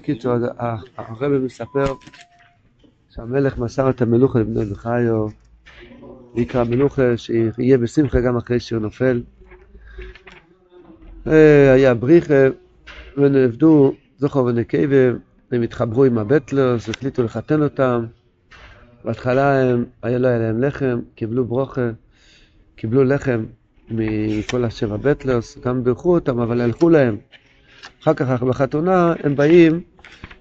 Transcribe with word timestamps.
בקיצור, 0.00 0.32
הרב 0.96 1.32
מספר 1.32 1.84
שהמלך 3.10 3.58
מסר 3.58 3.90
את 3.90 4.02
המלוכה 4.02 4.38
לבני 4.38 4.64
בחיו, 4.64 5.26
ויקרא 6.34 6.64
מלוכה 6.64 7.16
שיהיה 7.16 7.78
בשמחה 7.78 8.20
גם 8.20 8.36
אחרי 8.36 8.60
שהוא 8.60 8.78
נופל. 8.78 9.22
אה, 11.26 11.72
היה 11.72 11.94
בריחה, 11.94 12.46
ונעבדו 13.16 13.92
זוכר 14.18 14.44
ונקבה, 14.44 15.10
הם 15.52 15.62
התחברו 15.62 16.04
עם 16.04 16.18
הבטלרס, 16.18 16.88
החליטו 16.88 17.22
לחתן 17.22 17.62
אותם. 17.62 18.04
בהתחלה 19.04 19.62
הם, 19.62 19.84
היה 20.02 20.18
לא 20.18 20.28
היה 20.28 20.38
להם 20.38 20.62
לחם, 20.62 21.00
קיבלו 21.14 21.44
ברוכה, 21.44 21.90
קיבלו 22.76 23.04
לחם 23.04 23.44
מכל 23.90 24.64
השבע 24.64 24.96
בטלרס, 24.96 25.58
גם 25.58 25.84
בירכו 25.84 26.14
אותם, 26.14 26.40
אבל 26.40 26.60
הלכו 26.60 26.88
להם. 26.88 27.16
אחר 28.02 28.14
כך 28.14 28.42
בחתונה 28.42 29.14
הם 29.24 29.36
באים, 29.36 29.80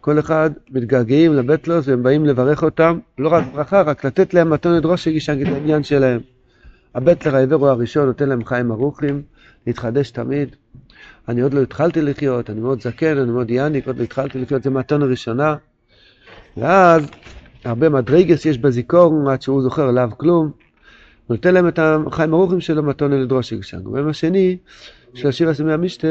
כל 0.01 0.19
אחד 0.19 0.49
מתגעגעים 0.71 1.33
לבטלוס 1.33 1.87
והם 1.87 2.04
באים 2.04 2.25
לברך 2.25 2.64
אותם, 2.64 3.00
לא 3.18 3.29
רק 3.29 3.43
ברכה, 3.54 3.81
רק 3.81 4.05
לתת 4.05 4.33
להם 4.33 4.50
מתונת 4.50 4.86
ראש 4.86 5.04
שהגיש 5.04 5.29
העניין 5.29 5.83
שלהם. 5.83 6.19
הבטלר 6.95 7.36
העבר 7.36 7.55
הוא 7.55 7.67
הראשון, 7.67 8.05
נותן 8.05 8.29
להם 8.29 8.45
חיים 8.45 8.71
ארוכים, 8.71 9.21
להתחדש 9.67 10.11
תמיד. 10.11 10.55
אני 11.28 11.41
עוד 11.41 11.54
לא 11.54 11.61
התחלתי 11.61 12.01
לחיות, 12.01 12.50
אני 12.50 12.61
מאוד 12.61 12.81
זקן, 12.81 13.17
אני 13.17 13.31
מאוד 13.31 13.51
יאניק, 13.51 13.87
עוד 13.87 13.97
לא 13.97 14.03
התחלתי 14.03 14.39
לחיות, 14.39 14.64
זה 14.64 14.69
מתון 14.69 15.01
הראשונה. 15.01 15.56
ואז 16.57 17.03
הרבה 17.65 17.89
מדרגס 17.89 18.45
יש 18.45 18.57
בזיכרון 18.57 19.28
עד 19.28 19.42
שהוא 19.42 19.61
זוכר 19.61 19.87
עליו 19.87 20.09
כלום. 20.17 20.51
הוא 21.28 21.36
נותן 21.36 21.53
להם 21.53 21.67
את 21.67 21.79
החיים 21.81 22.33
ארוכים 22.33 22.61
שלו 22.61 22.83
מתון 22.83 23.11
לדרוש 23.11 23.51
יגשן. 23.51 23.87
וביום 23.87 24.07
השני, 24.07 24.57
של 25.14 25.28
השיר 25.28 25.50
הסמי 25.50 25.73
המשתה, 25.73 26.07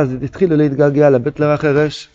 אז 0.00 0.16
התחילו 0.22 0.56
להתגעגע 0.56 1.10
לבית 1.10 1.40
לרח 1.40 1.64
הרש, 1.64 2.08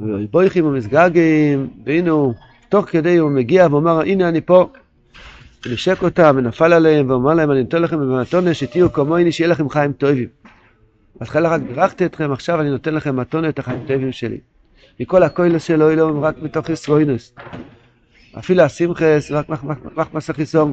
ובויכים 0.00 0.66
ומסגעגעים, 0.66 1.68
והנה 1.86 2.10
הוא, 2.10 2.34
תוך 2.68 2.86
כדי 2.86 3.16
הוא 3.16 3.30
מגיע 3.30 3.66
ואומר, 3.70 4.00
הנה 4.00 4.28
אני 4.28 4.40
פה. 4.40 4.68
ונשק 5.66 6.02
אותם 6.02 6.34
ונפל 6.38 6.72
עליהם 6.72 7.10
ואומר 7.10 7.34
להם, 7.34 7.50
אני 7.50 7.62
נותן 7.62 7.82
לכם 7.82 8.00
במתונה 8.00 8.54
שתהיו 8.54 8.92
כמוני, 8.92 9.32
שיהיה 9.32 9.48
לכם 9.50 9.68
חיים 9.68 9.92
טובים. 9.92 10.28
בהתחלה 11.20 11.48
רק 11.48 11.60
בירכתי 11.60 12.06
אתכם, 12.06 12.32
עכשיו 12.32 12.60
אני 12.60 12.70
נותן 12.70 12.94
לכם 12.94 13.16
מתונה 13.16 13.48
את 13.48 13.58
החיים 13.58 13.80
טובים 13.86 14.12
שלי. 14.12 14.38
מכל 15.00 15.22
הכוילס 15.22 15.64
שלו 15.64 15.90
אלוהים 15.90 16.24
רק 16.24 16.42
מתוך 16.42 16.68
ישרואינוס. 16.68 17.34
אפילו 18.38 18.62
השמחס 18.62 19.32
רק 19.96 20.14
מסך 20.14 20.34
חיסון. 20.34 20.72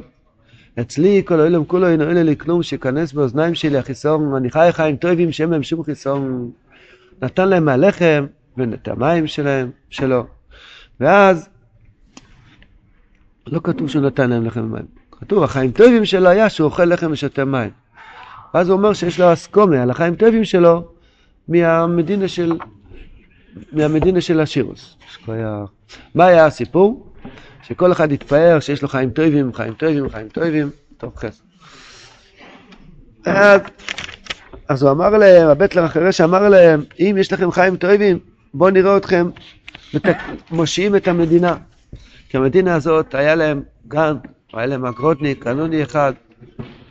אצלי 0.80 1.22
כל 1.26 1.40
העולם 1.40 1.66
כולו 1.66 1.88
אינו 1.88 2.04
אלה 2.04 2.24
לי 2.24 2.38
כלום 2.38 2.64
שיכנס 2.64 3.14
באוזניים 3.14 3.56
שלי 3.56 3.78
החיסון, 3.78 4.36
אני 4.36 4.52
חי 4.52 4.68
חיים 4.72 4.96
טובים 4.96 5.32
שאין 5.32 5.50
להם 5.50 5.64
שום 5.64 5.84
חיסון. 5.84 6.52
נתן 7.22 7.50
להם 7.50 7.66
מהלחם 7.66 8.26
ואת 8.58 8.88
המים 8.88 9.28
שלהם, 9.28 9.70
שלו. 9.90 10.26
ואז 11.00 11.50
לא 13.48 13.60
כתוב 13.64 13.90
שהוא 13.90 14.02
נתן 14.02 14.30
להם 14.30 14.46
לחם 14.46 14.60
ומים. 14.60 14.86
כתוב 15.12 15.44
החיים 15.44 15.72
טובים 15.72 16.06
שלו 16.06 16.30
היה 16.30 16.50
שהוא 16.50 16.66
אוכל 16.66 16.86
לחם 16.86 17.12
ושותה 17.12 17.46
מים. 17.46 17.70
ואז 18.54 18.70
הוא 18.70 18.78
אומר 18.78 18.94
שיש 18.94 19.20
לו 19.20 19.34
אסקומה 19.34 19.82
על 19.82 19.90
החיים 19.90 20.16
טובים 20.16 20.46
שלו 20.46 20.88
מהמדינה 21.48 22.28
של, 22.28 22.58
מהמדינה 23.72 24.22
של 24.22 24.40
השירוס. 24.40 24.98
מה 26.16 26.26
היה 26.26 26.46
הסיפור? 26.46 27.11
שכל 27.64 27.92
אחד 27.92 28.12
יתפאר 28.12 28.60
שיש 28.60 28.82
לו 28.82 28.88
חיים 28.88 29.10
טובים, 29.10 29.54
חיים 29.54 29.74
טובים, 29.74 30.10
חיים 30.10 30.28
טובים, 30.28 30.70
טוב 30.98 31.14
חסד. 31.16 31.44
אז 34.68 34.84
הוא 34.84 34.92
אמר 34.92 35.10
להם, 35.10 35.48
הבטלר 35.48 35.84
החירש 35.84 36.22
אמר 36.22 36.50
להם, 36.50 36.84
אם 37.00 37.16
יש 37.20 37.34
לכם 37.34 37.52
חיים 37.52 37.76
טובים, 37.76 38.20
בואו 38.54 38.70
נראה 38.70 38.98
אתכם 38.98 39.30
מושיעים 40.52 40.96
את 40.96 41.08
המדינה. 41.08 41.56
כי 42.30 42.38
המדינה 42.38 42.76
הזאת, 42.76 43.16
היה 43.16 43.36
להם 43.36 43.64
גן, 43.88 44.16
היה 44.54 44.66
להם 44.66 44.86
אגרודניק, 44.86 45.44
קנוני 45.44 45.84
אחד, 45.84 46.14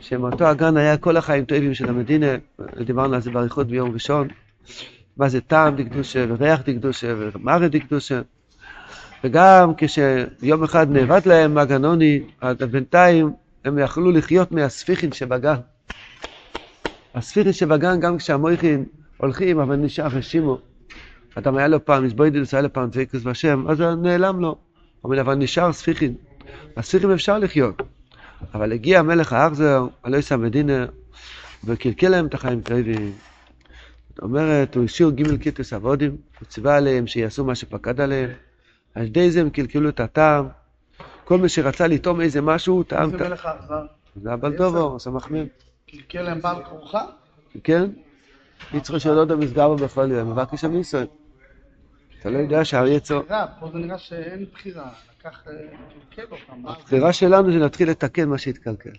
שמאותו 0.01 0.47
הגן 0.47 0.77
היה 0.77 0.97
כל 0.97 1.17
החיים 1.17 1.45
טובים 1.45 1.73
של 1.73 1.89
המדינה, 1.89 2.27
דיברנו 2.85 3.15
על 3.15 3.21
זה 3.21 3.31
באריכות 3.31 3.67
ביום 3.67 3.91
ראשון, 3.93 4.27
מה 5.17 5.29
זה 5.29 5.41
טעם 5.41 5.75
דקדושה, 5.75 6.25
וריח 6.29 6.61
דקדושה, 6.65 7.13
ומרד 7.17 7.71
דקדושה. 7.71 8.21
וגם 9.23 9.71
כשיום 9.77 10.63
אחד 10.63 10.89
נאבד 10.89 11.21
להם 11.25 11.57
הגנוני, 11.57 12.21
בינתיים 12.71 13.33
הם 13.65 13.79
יכלו 13.79 14.11
לחיות 14.11 14.51
מהספיחין 14.51 15.11
שבגן. 15.11 15.55
הספיחין 17.15 17.53
שבגן, 17.53 17.99
גם 17.99 18.17
כשהמויכין 18.17 18.85
הולכים, 19.17 19.59
אבל 19.59 19.75
נשאר 19.75 20.07
רשימו. 20.07 20.57
אדם 21.35 21.57
היה 21.57 21.67
לו 21.67 21.85
פעם, 21.85 22.03
איזבוידלס 22.03 22.53
היה 22.53 22.61
לו 22.61 22.73
פעם 22.73 22.89
דבקוס 22.89 23.23
בשם, 23.23 23.65
אז 23.69 23.81
נעלם 23.81 24.39
לו. 24.39 24.55
אבל 25.05 25.35
נשאר 25.35 25.73
ספיחין. 25.73 26.13
הספיחין 26.77 27.11
אפשר 27.11 27.39
לחיות. 27.39 27.81
אבל 28.53 28.71
הגיע 28.71 28.99
המלך 28.99 29.33
האחזר, 29.33 29.87
אלוהיס 30.07 30.31
המדינה, 30.31 30.85
וקלקל 31.63 32.09
להם 32.09 32.25
את 32.25 32.33
החיים 32.33 32.61
טובים. 32.61 33.11
זאת 34.09 34.19
אומרת, 34.19 34.75
הוא 34.75 34.83
השאיר 34.83 35.09
גימל 35.09 35.37
קיטוס 35.37 35.73
אבודים, 35.73 36.17
הוא 36.39 36.47
ציווה 36.47 36.77
עליהם 36.77 37.07
שיעשו 37.07 37.45
מה 37.45 37.55
שפקד 37.55 38.01
עליהם. 38.01 38.29
על 38.95 39.05
ידי 39.05 39.31
זה 39.31 39.41
הם 39.41 39.49
קלקלו 39.49 39.89
את 39.89 39.99
הטעם. 39.99 40.47
כל 41.23 41.37
מי 41.37 41.49
שרצה 41.49 41.87
לטעום 41.87 42.21
איזה 42.21 42.41
משהו, 42.41 42.83
טעם... 42.83 43.09
זה 43.09 43.17
מלך 43.17 43.45
האכזר. 43.45 43.85
זה 44.15 44.33
הבלדובו, 44.33 44.99
סמך 44.99 45.31
מ'. 45.31 45.45
קלקל 45.89 46.21
להם 46.21 46.41
בעל 46.41 46.63
כורחה? 46.63 47.05
כן. 47.63 47.89
יצרו 48.73 48.99
של 48.99 49.09
עוד 49.09 49.31
המסגר 49.31 49.73
בכל 49.73 50.11
יום, 50.11 50.31
מבקש 50.31 50.61
שם 50.61 50.75
ישראל. 50.75 51.07
אתה 52.19 52.29
לא 52.29 52.37
יודע 52.37 52.65
שהאריה 52.65 52.99
צור... 52.99 53.23
פה 53.59 53.69
זה 53.73 53.77
נראה 53.77 53.97
שאין 53.97 54.45
בחירה, 54.53 54.89
לקח, 55.19 55.47
אה, 55.47 55.53
קלקל 56.09 56.31
אותם. 56.31 56.67
הבחירה 56.67 57.13
שלנו 57.13 57.51
זה 57.51 57.59
להתחיל 57.59 57.89
לתקן 57.89 58.29
מה 58.29 58.37
שהתקלקל. 58.37 58.89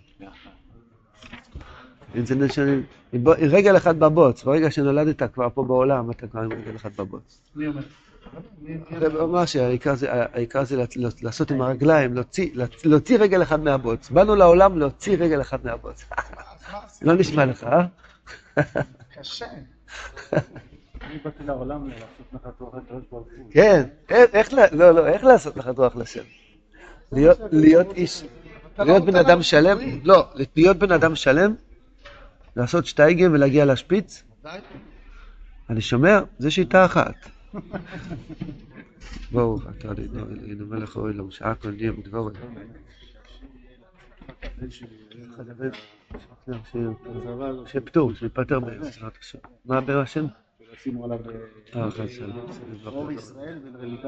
רגל 3.25 3.77
אחד 3.77 3.99
בבוץ, 3.99 4.43
ברגע 4.43 4.71
שנולדת 4.71 5.33
כבר 5.33 5.49
פה 5.53 5.63
בעולם, 5.63 6.11
אתה 6.11 6.27
כבר 6.27 6.41
עם 6.41 6.51
רגל 6.51 6.75
אחד 6.75 6.89
בבוץ. 6.97 7.41
מי 7.55 7.67
אומר? 7.67 7.81
זה 8.99 9.09
ממש, 9.09 9.55
העיקר 9.55 10.63
זה 10.63 10.83
לעשות 11.21 11.51
עם 11.51 11.61
הרגליים, 11.61 12.13
להוציא 12.83 13.17
רגל 13.19 13.41
אחד 13.41 13.59
מהבוץ. 13.59 14.09
באנו 14.09 14.35
לעולם 14.35 14.79
להוציא 14.79 15.17
רגל 15.19 15.41
אחד 15.41 15.65
מהבוץ. 15.65 16.05
לא 17.01 17.13
נשמע 17.13 17.45
לך, 17.45 17.63
אה? 17.63 17.85
קשה. 19.15 19.45
אני 21.01 21.17
באתי 21.23 21.43
לעולם 21.43 21.89
לעשות 21.89 22.33
נחת 22.33 22.59
רוח 22.59 22.75
לקדוש 22.75 23.03
ברוך 23.11 23.27
הוא. 23.37 23.51
כן, 23.51 23.83
לא, 24.71 24.91
לא, 24.91 25.07
איך 25.07 25.23
לעשות 25.23 25.57
נחת 25.57 25.77
רוח 25.77 25.95
לשם? 25.95 26.23
להיות 27.51 27.93
איש, 27.95 28.23
להיות 28.79 29.05
בן 29.05 29.15
אדם 29.15 29.41
שלם, 29.41 29.77
לא, 30.03 30.27
להיות 30.55 30.77
בן 30.77 30.91
אדם 30.91 31.15
שלם, 31.15 31.55
לעשות 32.55 32.85
שטייגן 32.85 33.31
ולהגיע 33.31 33.65
לשפיץ, 33.65 34.23
אני 35.69 35.81
שומע, 35.81 36.19
זה 36.39 36.51
שיטה 36.51 36.85
אחת. 36.85 37.15
בואו, 39.31 39.59
אתה 39.69 39.87
יודע, 39.87 40.23
מלך 40.65 40.97
אוי 40.97 41.13
לו, 41.13 41.31
שעה 41.31 41.55
כל 41.55 41.71
דיר 41.71 41.93
בדבורת. 41.93 42.33
שפטור, 47.65 48.13
שיפטר 48.13 48.59
בעזרת 48.59 49.17
השם. 49.19 49.37
מה 49.65 49.77
הבאר 49.77 49.99
השם? 49.99 50.25
אה. 51.75 51.89
אור 52.85 53.11
ישראל 53.11 53.59
ולרליטה 53.63 54.07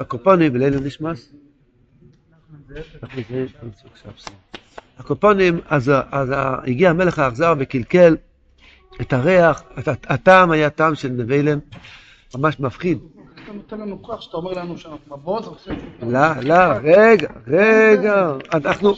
הקופונים 0.00 0.52
בליל 0.52 0.78
נשמס? 0.80 1.32
הקופונים, 4.98 5.60
אז 5.68 5.92
הגיע 6.66 6.90
המלך 6.90 7.18
האכזר 7.18 7.54
וקלקל 7.58 8.16
את 9.00 9.12
הריח, 9.12 9.62
הטעם 9.86 10.50
היה 10.50 10.70
טעם 10.70 10.94
של 10.94 11.08
נבלם, 11.08 11.58
ממש 12.34 12.60
מפחיד. 12.60 12.98
אתה 13.44 13.52
נותן 13.52 13.80
לנו 13.80 14.02
כוח 14.02 14.20
שאתה 14.20 14.36
אומר 14.36 14.52
לנו 14.52 14.78
שאנחנו 14.78 15.16
בבוץ, 15.16 15.68
לא, 16.02 16.40
לא, 16.42 16.54
רגע, 16.82 17.28
רגע, 17.46 18.32
אנחנו, 18.54 18.92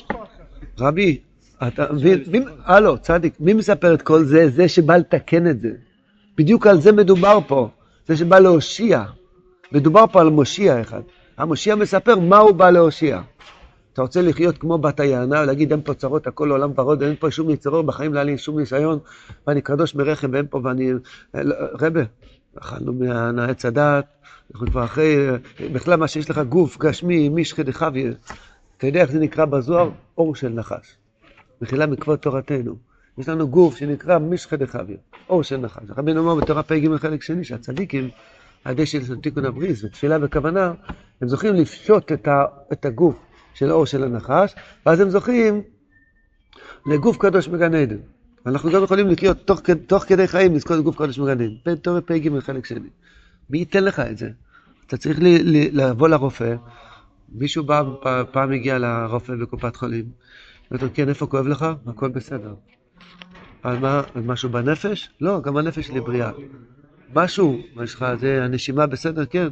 רבי, 0.78 1.18
אתה 1.66 1.86
מבין, 1.92 2.44
הלו, 2.64 2.98
צדיק, 2.98 3.34
מי 3.40 3.52
מספר 3.52 3.94
את 3.94 4.02
כל 4.02 4.24
זה? 4.24 4.48
זה 4.48 4.68
שבא 4.68 4.96
לתקן 4.96 5.46
את 5.46 5.60
זה. 5.60 5.70
בדיוק 6.36 6.66
על 6.66 6.80
זה 6.80 6.92
מדובר 6.92 7.38
פה, 7.46 7.68
זה 8.06 8.16
שבא 8.16 8.38
להושיע. 8.38 9.04
מדובר 9.72 10.04
פה 10.12 10.20
על 10.20 10.30
מושיע 10.30 10.80
אחד. 10.80 11.00
המושיע 11.36 11.74
מספר 11.74 12.18
מה 12.18 12.38
הוא 12.38 12.52
בא 12.52 12.70
להושיע. 12.70 13.20
אתה 13.92 14.02
רוצה 14.02 14.22
לחיות 14.22 14.58
כמו 14.58 14.78
בת 14.78 15.00
היענה 15.00 15.40
ולהגיד 15.40 15.72
אין 15.72 15.80
פה 15.84 15.94
צרות, 15.94 16.26
הכל 16.26 16.50
עולם 16.50 16.70
ורוד, 16.76 17.02
אין 17.02 17.16
פה 17.16 17.30
שום 17.30 17.50
יצרות 17.50 17.86
בחיים, 17.86 18.14
לא 18.14 18.18
היה 18.18 18.24
לי 18.24 18.38
שום 18.38 18.58
ניסיון, 18.58 18.98
ואני 19.46 19.60
קדוש 19.60 19.94
מרחם 19.94 20.30
ואין 20.32 20.46
פה 20.50 20.60
ואני... 20.64 20.92
לא, 21.34 21.54
רבה, 21.80 22.00
אכלנו 22.58 22.92
מהעץ 23.32 23.64
הדעת, 23.64 24.06
אנחנו 24.54 24.66
כבר 24.66 24.84
אחרי, 24.84 25.16
בכלל 25.72 25.96
מה 25.96 26.08
שיש 26.08 26.30
לך 26.30 26.38
גוף 26.38 26.78
גשמי, 26.78 27.28
מישחי 27.28 27.62
דחביה, 27.62 28.12
אתה 28.76 28.86
יודע 28.86 29.00
איך 29.00 29.10
זה 29.10 29.18
נקרא 29.18 29.44
בזוהר? 29.44 29.90
אור 30.18 30.34
של 30.34 30.48
נחש. 30.48 30.96
מחילה 31.62 31.86
מכבוד 31.86 32.18
תורתנו. 32.18 32.76
יש 33.18 33.28
לנו 33.28 33.48
גוף 33.48 33.76
שנקרא 33.76 34.18
משחא 34.18 34.56
דחביה, 34.56 34.96
אור 35.28 35.42
של 35.42 35.56
נחש. 35.56 35.82
רבינו 35.96 36.20
אומר 36.20 36.34
בתורה 36.34 36.62
פ"ג 36.62 36.96
חלק 36.96 37.22
שני, 37.22 37.44
שהצדיקים, 37.44 38.10
ידי 38.66 38.86
של 38.86 39.16
תיקון 39.16 39.44
הבריס 39.44 39.84
ותפילה 39.84 40.16
וכוונה, 40.22 40.72
הם 41.20 41.28
זוכים 41.28 41.54
לפשוט 41.54 42.12
את 42.72 42.84
הגוף 42.84 43.29
של 43.54 43.72
אור 43.72 43.86
של 43.86 44.04
הנחש, 44.04 44.54
ואז 44.86 45.00
הם 45.00 45.10
זוכים 45.10 45.62
לגוף 46.86 47.16
קדוש 47.16 47.48
מגן 47.48 47.74
עדן. 47.74 47.96
אנחנו 48.46 48.70
גם 48.70 48.82
יכולים 48.82 49.08
לחיות 49.08 49.38
תוך, 49.46 49.60
תוך 49.86 50.04
כדי 50.04 50.26
חיים 50.28 50.54
לזכות 50.54 50.84
גוף 50.84 50.96
קדוש 50.96 51.18
מגן 51.18 51.30
עדן. 51.30 51.50
בתורה 51.66 52.00
פ"ג 52.00 52.38
חלק 52.38 52.66
שני. 52.66 52.88
מי 53.50 53.58
ייתן 53.58 53.84
לך 53.84 54.00
את 54.00 54.18
זה? 54.18 54.30
אתה 54.86 54.96
צריך 54.96 55.18
לי, 55.18 55.42
לי, 55.42 55.70
לבוא 55.70 56.08
לרופא, 56.08 56.54
מישהו 57.32 57.64
בא, 57.64 57.82
פעם 58.32 58.52
הגיע 58.52 58.78
לרופא 58.78 59.34
בקופת 59.34 59.76
חולים, 59.76 60.04
אמרתי 60.72 60.84
לו, 60.84 60.90
כן, 60.94 61.08
איפה 61.08 61.26
כואב 61.26 61.46
לך? 61.46 61.66
הכל 61.86 62.08
בסדר. 62.08 62.54
על 63.62 63.78
מה, 63.78 64.02
על 64.14 64.22
משהו 64.22 64.48
בנפש? 64.48 65.10
לא, 65.20 65.40
גם 65.40 65.56
הנפש 65.56 65.86
שלי 65.86 66.00
בריאה. 66.00 66.30
משהו, 67.14 67.60
יש 67.84 67.94
לך, 67.94 68.06
זה 68.20 68.44
הנשימה 68.44 68.86
בסדר? 68.86 69.26
כן. 69.26 69.48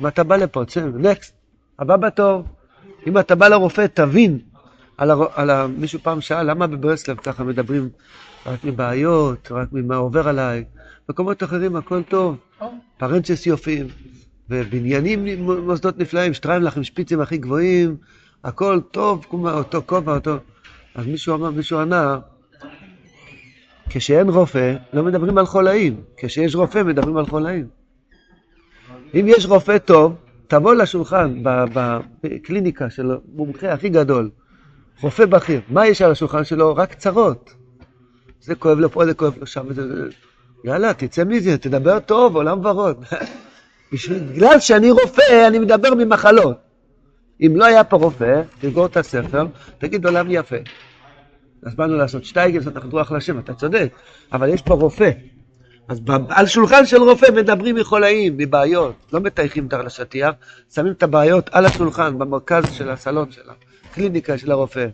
מה 0.00 0.08
אתה 0.08 0.24
בא 0.24 0.36
לפה? 0.36 0.62
נקסט. 0.94 1.34
הבא 1.78 1.96
בתור. 1.96 2.44
אם 3.06 3.18
אתה 3.18 3.34
בא 3.34 3.48
לרופא, 3.48 3.86
תבין. 3.94 4.38
על, 4.98 5.10
הר... 5.10 5.26
על 5.34 5.50
ה... 5.50 5.66
מישהו 5.66 5.98
פעם 6.02 6.20
שאל, 6.20 6.50
למה 6.50 6.66
בברסלב 6.66 7.16
ככה 7.16 7.44
מדברים 7.44 7.88
רק 8.46 8.64
מבעיות, 8.64 9.48
רק 9.52 9.68
ממה 9.72 9.96
עובר 9.96 10.28
עליי? 10.28 10.64
במקומות 11.08 11.42
אחרים 11.42 11.76
הכל 11.76 12.02
טוב. 12.02 12.36
פרנצ'ס 12.98 13.46
יופים, 13.46 13.86
ובניינים, 14.50 15.46
מוסדות 15.46 15.98
נפלאים, 15.98 16.34
שטריימלך 16.34 16.76
עם 16.76 16.84
שפיצים 16.84 17.20
הכי 17.20 17.38
גבוהים, 17.38 17.96
הכל 18.44 18.80
טוב, 18.90 19.26
כמו 19.30 19.50
אותו 19.50 19.82
כובע, 19.86 20.14
אותו... 20.14 20.36
אז 20.94 21.06
מישהו 21.06 21.34
אמר, 21.34 21.50
מישהו 21.50 21.78
ענה, 21.78 22.18
כשאין 23.88 24.28
רופא, 24.28 24.76
לא 24.92 25.02
מדברים 25.02 25.38
על 25.38 25.46
חולאים. 25.46 26.00
כשיש 26.16 26.54
רופא, 26.54 26.82
מדברים 26.82 27.16
על 27.16 27.26
חולאים. 27.26 27.66
אם 29.14 29.24
יש 29.28 29.46
רופא 29.46 29.78
טוב, 29.78 30.14
תבוא 30.52 30.74
לשולחן 30.74 31.42
בקליניקה 32.22 32.90
של 32.90 33.10
מומחה 33.34 33.72
הכי 33.72 33.88
גדול, 33.88 34.30
רופא 35.00 35.26
בכיר, 35.26 35.60
מה 35.68 35.86
יש 35.86 36.02
על 36.02 36.10
השולחן 36.10 36.44
שלו? 36.44 36.76
רק 36.76 36.94
צרות. 36.94 37.54
זה 38.40 38.54
כואב 38.54 38.78
לו 38.78 38.90
פה, 38.90 39.06
זה 39.06 39.14
כואב 39.14 39.38
לו 39.40 39.46
שם, 39.46 39.72
זה... 39.72 39.82
יאללה, 40.64 40.94
תצא 40.94 41.24
מזה, 41.24 41.58
תדבר 41.58 42.00
טוב, 42.00 42.36
עולם 42.36 42.66
ורוד. 42.66 43.04
בגלל 44.32 44.60
שאני 44.60 44.90
רופא, 44.90 45.48
אני 45.48 45.58
מדבר 45.58 45.94
ממחלות. 45.94 46.56
אם 47.40 47.52
לא 47.56 47.64
היה 47.64 47.84
פה 47.84 47.96
רופא, 47.96 48.42
תסגור 48.60 48.86
את 48.86 48.96
הספר, 48.96 49.46
תגיד 49.78 50.06
עולם 50.06 50.26
יפה. 50.30 50.56
אז 51.62 51.74
באנו 51.74 51.96
לעשות 51.96 52.24
שטייגל, 52.24 52.58
לעשות 52.58 52.76
אחת 52.76 52.92
רוח 52.92 53.12
להשם, 53.12 53.38
אתה 53.38 53.54
צודק, 53.54 53.92
אבל 54.32 54.48
יש 54.48 54.62
פה 54.62 54.74
רופא. 54.74 55.10
אז 55.88 56.00
על 56.28 56.46
שולחן 56.46 56.86
של 56.86 57.02
רופא 57.02 57.26
מדברים 57.36 57.76
מחולאים, 57.76 58.36
מבעיות, 58.36 58.94
לא 59.12 59.20
מטייחים 59.20 59.66
את 59.66 59.72
השטיח, 59.72 60.34
שמים 60.70 60.92
את 60.92 61.02
הבעיות 61.02 61.50
על 61.52 61.66
השולחן, 61.66 62.18
במרכז 62.18 62.70
של 62.72 62.90
הסלון 62.90 63.32
של 63.32 63.42
הקליניקה 63.90 64.38
של 64.38 64.50
הרופא. 64.50 64.86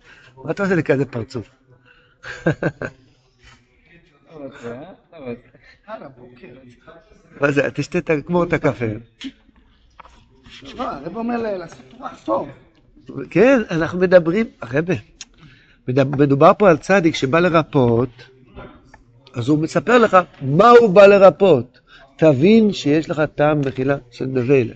מה 0.44 0.50
אתה 0.50 0.62
עושה 0.62 0.75
לי 0.75 0.82
כזה 0.82 1.05
פרצוף? 1.05 1.50
מה 7.40 7.52
זה, 7.52 7.70
תשתה, 7.75 8.00
תגמור 8.00 8.44
את 8.44 8.52
הקפה. 8.52 8.87
הרב 10.79 11.17
אומר 11.17 11.56
לעשות 11.56 11.85
רוח 11.99 12.25
טוב. 12.25 12.49
כן, 13.31 13.61
אנחנו 13.70 13.99
מדברים, 13.99 14.46
הרבה, 14.62 14.94
מדובר 15.88 16.52
פה 16.58 16.70
על 16.70 16.76
צדיק 16.76 17.14
שבא 17.14 17.40
לרפות, 17.40 18.08
אז 19.38 19.49
הוא 19.49 19.58
מספר 19.58 19.99
לך 19.99 20.17
מה 20.43 20.70
הוא 20.70 20.90
בא 20.90 21.06
לרפות. 21.06 21.81
תבין 22.17 22.73
שיש 22.73 23.11
לך 23.11 23.23
טעם 23.35 23.61
מחילה 23.61 23.96
של 24.11 24.25
נבלה. 24.25 24.75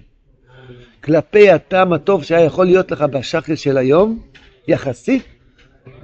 כלפי 1.05 1.51
הטעם 1.51 1.93
הטוב 1.93 2.25
שהיה 2.25 2.45
יכול 2.45 2.67
להיות 2.67 2.91
לך 2.91 3.03
בשחר 3.03 3.55
של 3.55 3.77
היום, 3.77 4.19
יחסית, 4.69 5.23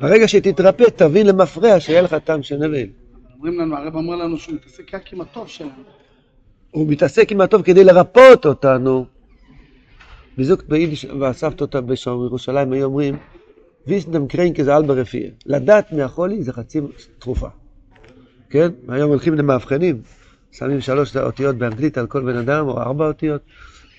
ברגע 0.01 0.29
שתתרפא, 0.29 0.85
תבין 0.97 1.27
למפרע 1.27 1.81
שיהיה 1.81 2.03
לך 2.03 2.15
טעם 2.15 2.43
של 2.43 2.57
נבל. 2.57 2.87
אומרים 3.37 3.61
לנו, 3.61 3.77
הרב 3.77 3.95
אומר 3.95 4.17
לנו 4.17 4.39
שהוא 4.39 4.55
מתעסק 4.55 4.95
רק 4.95 5.13
עם 5.13 5.21
הטוב 5.21 5.49
שלנו. 5.49 5.71
הוא 6.71 6.87
מתעסק 6.89 7.33
עם 7.33 7.41
הטוב 7.41 7.63
כדי 7.63 7.85
לרפות 7.85 8.47
אותנו. 8.47 9.07
בזוג 10.39 10.63
ביידיש, 10.69 11.05
ואספת 11.05 11.61
אותה 11.61 11.81
בירושלים, 11.81 12.73
היו 12.73 12.85
אומרים, 12.85 13.17
ויסנדם 13.87 14.27
קריינקה 14.27 14.65
זה 14.65 14.77
רפייה. 14.77 15.31
לדעת 15.47 15.93
מהחולי 15.93 16.43
זה 16.43 16.53
חצי 16.53 16.81
תרופה. 17.19 17.49
כן? 18.51 18.69
היום 18.89 19.11
הולכים 19.11 19.35
למאבחנים, 19.35 20.01
שמים 20.53 20.81
שלוש 20.81 21.17
אותיות 21.17 21.57
באנגלית 21.57 21.99
על 21.99 22.07
כל 22.07 22.33
בן 22.33 22.37
אדם, 22.37 22.69
או 22.69 22.81
ארבע 22.81 23.07
אותיות, 23.07 23.41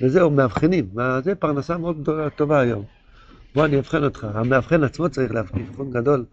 וזהו, 0.02 0.30
מאבחנים. 0.30 0.90
זה 1.24 1.36
פרנסה 1.36 1.78
מאוד 1.78 2.02
גדולה, 2.02 2.30
טובה 2.30 2.60
היום. 2.60 2.84
בוא 3.56 3.66
אני 3.66 3.80
אבחן 3.80 4.04
אותך. 4.04 4.28
המאבחן 4.34 4.84
עצמו 4.84 5.10
צריך 5.10 5.34
להבחין, 5.34 5.66
אבחון 5.70 5.92
גדול, 5.92 6.26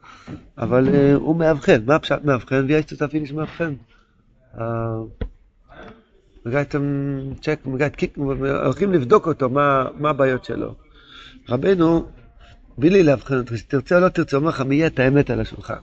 אבל 0.59 0.89
uh, 0.89 1.15
הוא 1.15 1.37
מאבחן. 1.37 1.81
מה 1.87 1.95
הפשט 1.95 2.25
מאבחן? 2.25 2.65
ויש 2.69 2.85
שותפים 2.91 3.25
יש 3.25 3.33
מאבחן. 3.33 3.75
קיק, 7.97 8.17
הולכים 8.65 8.93
לבדוק 8.93 9.27
אותו, 9.27 9.51
מה, 9.51 9.89
הבעיות 10.05 10.45
שלו. 10.45 10.75
רבנו, 11.49 12.07
בלי 12.79 12.91
לי 12.91 13.03
לאבחן 13.03 13.39
אותך, 13.39 13.57
שתרצה 13.57 13.97
או 13.97 14.01
לא 14.01 14.09
תרצה, 14.09 14.37
אומר 14.37 14.49
לך, 14.49 14.61
מי 14.61 14.75
יהיה 14.75 14.87
את 14.87 14.99
האמת 14.99 15.31
על 15.31 15.41
השולחן. 15.41 15.79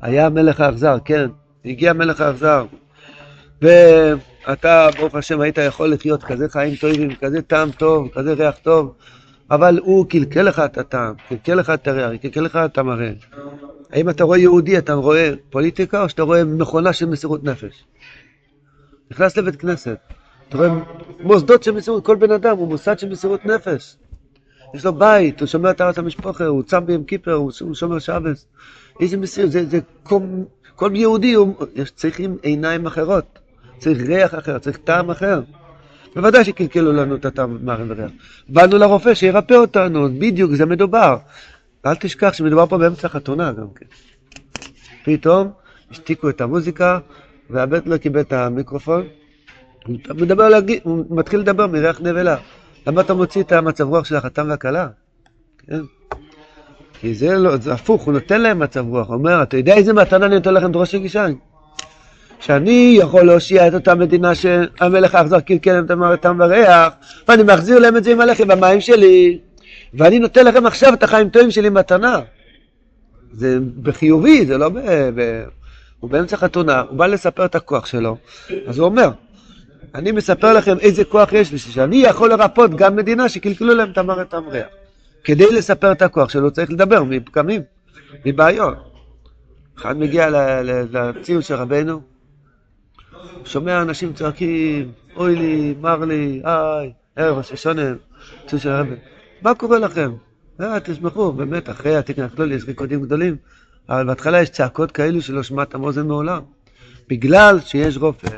היה 0.00 0.28
מלך 0.28 0.60
האכזר, 0.60 0.96
כן, 1.04 1.30
הגיע 1.64 1.92
מלך 1.92 2.20
האכזר. 2.20 2.64
ואתה, 3.62 4.88
ברוך 4.98 5.14
השם, 5.14 5.40
היית 5.40 5.58
יכול 5.58 5.92
לחיות 5.92 6.24
כזה 6.24 6.48
חיים 6.48 6.76
טובים, 6.76 7.14
כזה 7.14 7.42
טעם 7.42 7.70
טוב, 7.70 8.08
כזה 8.14 8.32
ריח 8.32 8.54
טוב, 8.62 8.94
אבל 9.50 9.78
הוא 9.82 10.06
קלקל 10.08 10.42
לך 10.42 10.58
את 10.58 10.78
הטעם, 10.78 11.14
קלקל 11.28 11.54
לך 11.54 11.70
את 11.70 11.88
הריח, 11.88 12.20
קלקל 12.22 12.40
לך 12.40 12.56
את 12.64 12.78
המראה. 12.78 13.12
האם 13.90 14.08
אתה 14.08 14.24
רואה 14.24 14.38
יהודי, 14.38 14.78
אתה 14.78 14.92
רואה 14.92 15.32
פוליטיקה, 15.50 16.02
או 16.02 16.08
שאתה 16.08 16.22
רואה 16.22 16.44
מכונה 16.44 16.92
של 16.92 17.06
מסירות 17.06 17.44
נפש? 17.44 17.84
נכנס 19.10 19.36
לבית 19.36 19.56
כנסת, 19.56 19.98
אתה 20.48 20.56
רואה 20.56 20.68
מוסדות 21.20 21.62
של 21.62 21.70
מסירות, 21.70 22.06
כל 22.06 22.16
בן 22.16 22.30
אדם 22.30 22.56
הוא 22.56 22.68
מוסד 22.68 22.98
של 22.98 23.08
מסירות 23.08 23.46
נפש. 23.46 23.96
יש 24.74 24.84
לו 24.84 24.92
בית, 24.92 25.40
הוא 25.40 25.46
שומר 25.46 25.70
את 25.70 25.80
ארץ 25.80 25.98
המשפחה, 25.98 26.46
הוא 26.46 26.62
צם 26.62 26.86
ביום 26.86 27.04
כיפר, 27.04 27.32
הוא 27.32 27.74
שומר 27.74 27.98
שבס. 27.98 28.46
איזה 29.00 29.16
מסירות, 29.16 29.52
זה, 29.52 29.66
זה 29.66 29.78
כל, 30.02 30.20
כל 30.76 30.90
יהודי, 30.94 31.32
הוא, 31.32 31.54
צריכים 31.94 32.36
עיניים 32.42 32.86
אחרות, 32.86 33.38
צריך 33.78 33.98
ריח 34.08 34.34
אחר, 34.34 34.58
צריך 34.58 34.76
טעם 34.76 35.10
אחר. 35.10 35.40
בוודאי 36.16 36.44
שקלקלו 36.44 36.92
לנו 36.92 37.14
את 37.14 37.24
הטעם 37.24 37.58
מרים 37.62 37.86
וריח. 37.90 38.10
באנו 38.48 38.78
לרופא 38.78 39.14
שירפא 39.14 39.54
אותנו, 39.54 40.08
בדיוק 40.18 40.52
זה 40.54 40.66
מדובר. 40.66 41.16
אל 41.86 41.94
תשכח 41.94 42.32
שמדובר 42.32 42.66
פה 42.66 42.78
באמצע 42.78 43.08
חתונה 43.08 43.52
גם 43.52 43.66
כן. 43.74 43.86
פתאום 45.04 45.50
השתיקו 45.90 46.28
את 46.28 46.40
המוזיקה, 46.40 46.98
והבית 47.50 47.86
לא 47.86 47.96
קיבל 47.96 48.20
את 48.20 48.32
המיקרופון, 48.32 49.06
הוא, 49.86 49.96
מדבר 50.08 50.48
הוא 50.82 51.04
מתחיל 51.10 51.40
לדבר 51.40 51.66
מריח 51.66 52.00
נבלה. 52.00 52.36
למה 52.86 53.00
אתה 53.00 53.14
מוציא 53.14 53.42
את 53.42 53.52
המצב 53.52 53.84
רוח 53.84 54.04
של 54.04 54.16
החתם 54.16 54.46
והכלה? 54.48 54.88
כן? 55.58 55.80
כי 57.02 57.14
זה 57.14 57.38
לא, 57.38 57.56
זה 57.56 57.72
הפוך, 57.72 58.02
הוא 58.02 58.14
נותן 58.14 58.40
להם 58.40 58.58
מצב 58.58 58.88
רוח, 58.88 59.08
הוא 59.08 59.14
אומר, 59.14 59.42
אתה 59.42 59.56
יודע 59.56 59.74
איזה 59.74 59.92
מתנה 59.92 60.26
אני 60.26 60.34
נותן 60.34 60.54
לכם 60.54 60.72
דרוש 60.72 60.94
רגישיים? 60.94 61.38
שאני 62.40 62.96
יכול 63.00 63.22
להושיע 63.22 63.68
את 63.68 63.74
אותה 63.74 63.94
מדינה 63.94 64.34
שהמלך 64.34 65.14
האכזר 65.14 65.40
קלקל 65.40 65.78
את 65.78 65.90
הטעם 65.90 66.40
והריח, 66.40 66.92
ואני 67.28 67.42
מחזיר 67.42 67.78
להם 67.78 67.96
את 67.96 68.04
זה 68.04 68.12
עם 68.12 68.20
הלחם 68.20 68.48
והמים 68.48 68.80
שלי, 68.80 69.38
ואני 69.94 70.18
נותן 70.18 70.44
לכם 70.44 70.66
עכשיו 70.66 70.94
את 70.94 71.02
החיים 71.02 71.28
טובים 71.28 71.50
שלי 71.50 71.68
מתנה. 71.68 72.20
זה 73.32 73.58
בחיובי, 73.82 74.46
זה 74.46 74.58
לא 74.58 74.68
ב... 74.68 74.78
ב... 75.14 75.44
הוא 76.00 76.10
באמצע 76.10 76.36
חתונה, 76.36 76.80
הוא 76.80 76.98
בא 76.98 77.06
לספר 77.06 77.44
את 77.44 77.54
הכוח 77.54 77.86
שלו, 77.86 78.16
אז 78.66 78.78
הוא 78.78 78.86
אומר, 78.86 79.10
אני 79.94 80.12
מספר 80.12 80.52
לכם 80.52 80.78
איזה 80.78 81.04
כוח 81.04 81.32
יש 81.32 81.52
לי, 81.52 81.58
שאני 81.58 81.96
יכול 81.96 82.30
לרפות 82.30 82.74
גם 82.74 82.96
מדינה 82.96 83.28
שקלקלו 83.28 83.74
להם 83.74 83.90
את 83.90 83.98
המרת 83.98 84.34
המריח. 84.34 84.66
כדי 85.24 85.52
לספר 85.52 85.92
את 85.92 86.02
הכוח 86.02 86.30
שלו 86.30 86.50
צריך 86.50 86.70
לדבר 86.70 87.04
מפקמים, 87.04 87.62
מבעיות. 88.24 88.74
אחד 89.78 89.96
מגיע 89.96 90.30
לציון 90.62 91.42
של 91.42 91.54
רבנו, 91.54 92.00
שומע 93.44 93.82
אנשים 93.82 94.12
צועקים, 94.12 94.92
אוי 95.16 95.36
לי, 95.36 95.74
מר 95.80 96.04
לי, 96.04 96.42
איי, 96.44 96.92
ערב 97.16 97.38
השושונם, 97.38 97.96
ציון 98.46 98.60
של 98.60 98.70
רבנו. 98.70 98.96
מה 99.42 99.54
קורה 99.54 99.78
לכם? 99.78 100.12
אה, 100.60 100.80
תשמחו, 100.80 101.32
באמת, 101.32 101.70
אחרי 101.70 101.96
התקן 101.96 102.22
הכלולי 102.22 102.54
יש 102.54 102.64
ריקודים 102.64 103.02
גדולים, 103.02 103.36
אבל 103.88 104.06
בהתחלה 104.06 104.42
יש 104.42 104.50
צעקות 104.50 104.92
כאלו 104.92 105.22
שלא 105.22 105.42
שמעתם 105.42 105.84
אוזן 105.84 106.06
מעולם. 106.06 106.42
בגלל 107.08 107.60
שיש 107.60 107.96
רופא. 107.96 108.28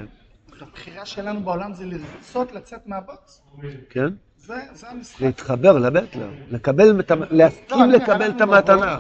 הבחירה 0.61 1.07
שלנו 1.07 1.41
בעולם 1.41 1.73
זה 1.75 1.85
לרצות 1.85 2.53
לצאת 2.53 2.87
מהבוץ. 2.87 3.43
כן? 3.91 4.09
זה, 4.47 4.55
זה 4.73 4.89
המשחק. 4.91 5.21
להתחבר 5.21 5.73
לבטלר, 5.79 6.31
לקבל, 6.51 7.01
להסכים 7.31 7.91
לא, 7.91 7.99
לקבל 7.99 8.31
את 8.31 8.41
המתנה. 8.41 8.99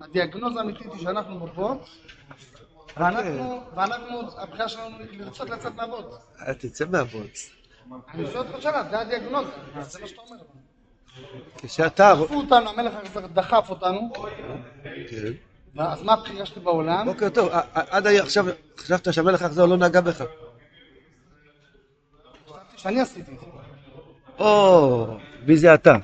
הדיאגנוזה 0.00 0.60
האמיתית 0.60 0.86
היא 0.92 1.02
שאנחנו 1.02 1.38
בובות, 1.38 1.88
ואנחנו, 2.96 3.60
הבחירה 4.38 4.68
שלנו 4.68 4.96
לרצות 5.10 5.50
לצאת 5.50 5.74
מהבוץ. 5.74 6.06
אל 6.46 6.54
תצא 6.54 6.84
מהבוץ. 6.90 7.50
אני 8.14 8.26
שואל 8.26 8.46
אותך 8.46 8.62
שאלה, 8.62 8.84
זה 8.90 9.00
הדיאגנוזה, 9.00 9.50
זה 9.80 10.00
מה 10.00 10.06
שאתה 10.08 10.20
אומר. 10.20 10.36
כשאתה... 11.56 12.14
דחפו 12.20 12.34
אותנו, 12.34 12.70
המלך 12.70 12.92
דחף 13.32 13.70
אותנו, 13.70 14.12
כן. 15.10 15.32
אז 15.78 16.02
מה 16.02 16.12
הבחירה 16.12 16.46
שלי 16.46 16.60
בעולם? 16.62 17.06
בוקר 17.06 17.28
טוב, 17.28 17.48
ע- 17.48 17.60
ע- 17.74 17.96
עד 17.96 18.06
עכשיו 18.06 18.44
חשבת 18.78 19.12
שהמלך 19.14 19.40
יחזור 19.40 19.66
לא 19.66 19.76
נגע 19.76 20.00
בך. 20.00 20.24
שאני 22.76 23.00
עשיתי 23.00 23.34
את 23.34 23.40
זה. 23.40 23.59
או, 24.40 25.06
מי 25.46 25.56
זה 25.56 25.74
אתה? 25.74 25.96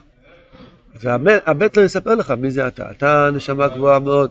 הבית 1.46 1.76
לא 1.76 1.82
יספר 1.82 2.14
לך 2.14 2.30
מי 2.30 2.50
זה 2.50 2.68
אתה. 2.68 2.90
אתה 2.90 3.30
נשמה 3.32 3.68
גבוהה 3.68 3.98
מאוד. 3.98 4.30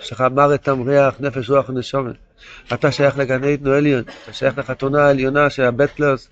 יש 0.00 0.12
לך 0.12 0.24
מוות 0.34 0.60
תם 0.60 0.88
ריח, 0.88 1.14
נפש 1.20 1.50
רוח 1.50 1.68
ונשומת. 1.68 2.14
אתה 2.72 2.92
שייך 2.92 3.18
לגן 3.18 3.44
עדנו 3.44 3.72
עליון. 3.72 4.02
אתה 4.24 4.32
שייך 4.32 4.58
לחתונה 4.58 5.06
העליונה 5.06 5.50
של 5.50 5.62
הבטלוס, 5.62 6.28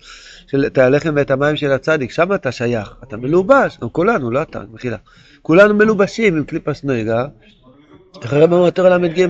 של 0.47 0.65
את 0.65 0.77
הלחם 0.77 1.13
ואת 1.15 1.31
המים 1.31 1.55
של 1.55 1.71
הצדיק. 1.71 2.11
שם 2.11 2.33
אתה 2.33 2.51
שייך. 2.51 2.95
אתה 3.03 3.17
מלובש. 3.17 3.77
גם 3.81 3.89
כולנו, 3.89 4.31
לא 4.31 4.41
אתה, 4.41 4.61
מחילה. 4.73 4.97
כולנו 5.41 5.73
מלובשים 5.73 6.37
עם 6.37 6.43
קליפס 6.43 6.83
נויגה. 6.83 7.25
ככה 8.21 8.37
הרב 8.37 8.53
אומר 8.53 8.97
ל"ג, 8.97 9.27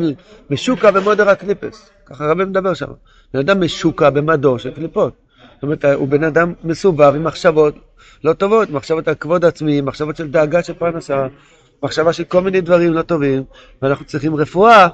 משוקה 0.50 0.92
במודר 0.92 1.30
הקליפס. 1.30 1.90
ככה 2.06 2.26
הרב 2.26 2.44
מדבר 2.44 2.74
שם. 2.74 2.88
בן 3.34 3.40
אדם 3.40 3.64
משוקה 3.64 4.10
במדור 4.10 4.58
של 4.58 4.72
קליפות. 4.72 5.27
זאת 5.58 5.64
אומרת, 5.64 5.86
הוא 5.86 6.08
בן 6.08 6.24
אדם 6.24 6.54
מסובב 6.64 7.16
עם 7.16 7.24
מחשבות 7.24 7.76
לא 8.24 8.34
טובות, 8.34 8.70
מחשבות 8.70 9.08
על 9.08 9.16
כבוד 9.16 9.46
עצמי, 9.46 9.82
מחשבות 9.82 10.16
של 10.16 10.32
דאגה 10.32 10.64
של 10.64 10.74
פרנסה, 10.74 11.28
מחשבה 11.84 12.14
של 12.14 12.24
כל 12.24 12.42
מיני 12.42 12.62
דברים 12.62 12.94
לא 12.94 13.02
טובים, 13.02 13.44
ואנחנו 13.82 14.06
צריכים 14.06 14.36
רפואה. 14.36 14.88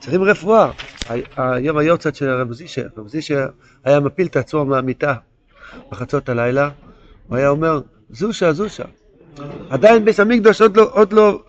צריכים 0.00 0.22
רפואה. 0.22 0.70
היום 1.36 1.78
היורצת 1.78 2.14
של 2.14 2.28
הרב 2.28 2.52
זישר, 2.52 2.86
הרב 2.96 3.08
זישר 3.08 3.46
היה 3.84 4.00
מפיל 4.00 4.26
את 4.26 4.36
עצמו 4.36 4.64
מהמיטה 4.64 5.14
בחצות 5.90 6.28
הלילה, 6.28 6.70
הוא 7.28 7.36
היה 7.36 7.48
אומר, 7.48 7.80
זושה, 8.10 8.52
זושה. 8.52 8.84
עדיין 9.70 10.04
בית 10.04 10.20
המקדוש 10.20 10.60
עוד 10.60 10.76
לא, 10.76 10.90
עוד 10.92 11.12
לא, 11.12 11.42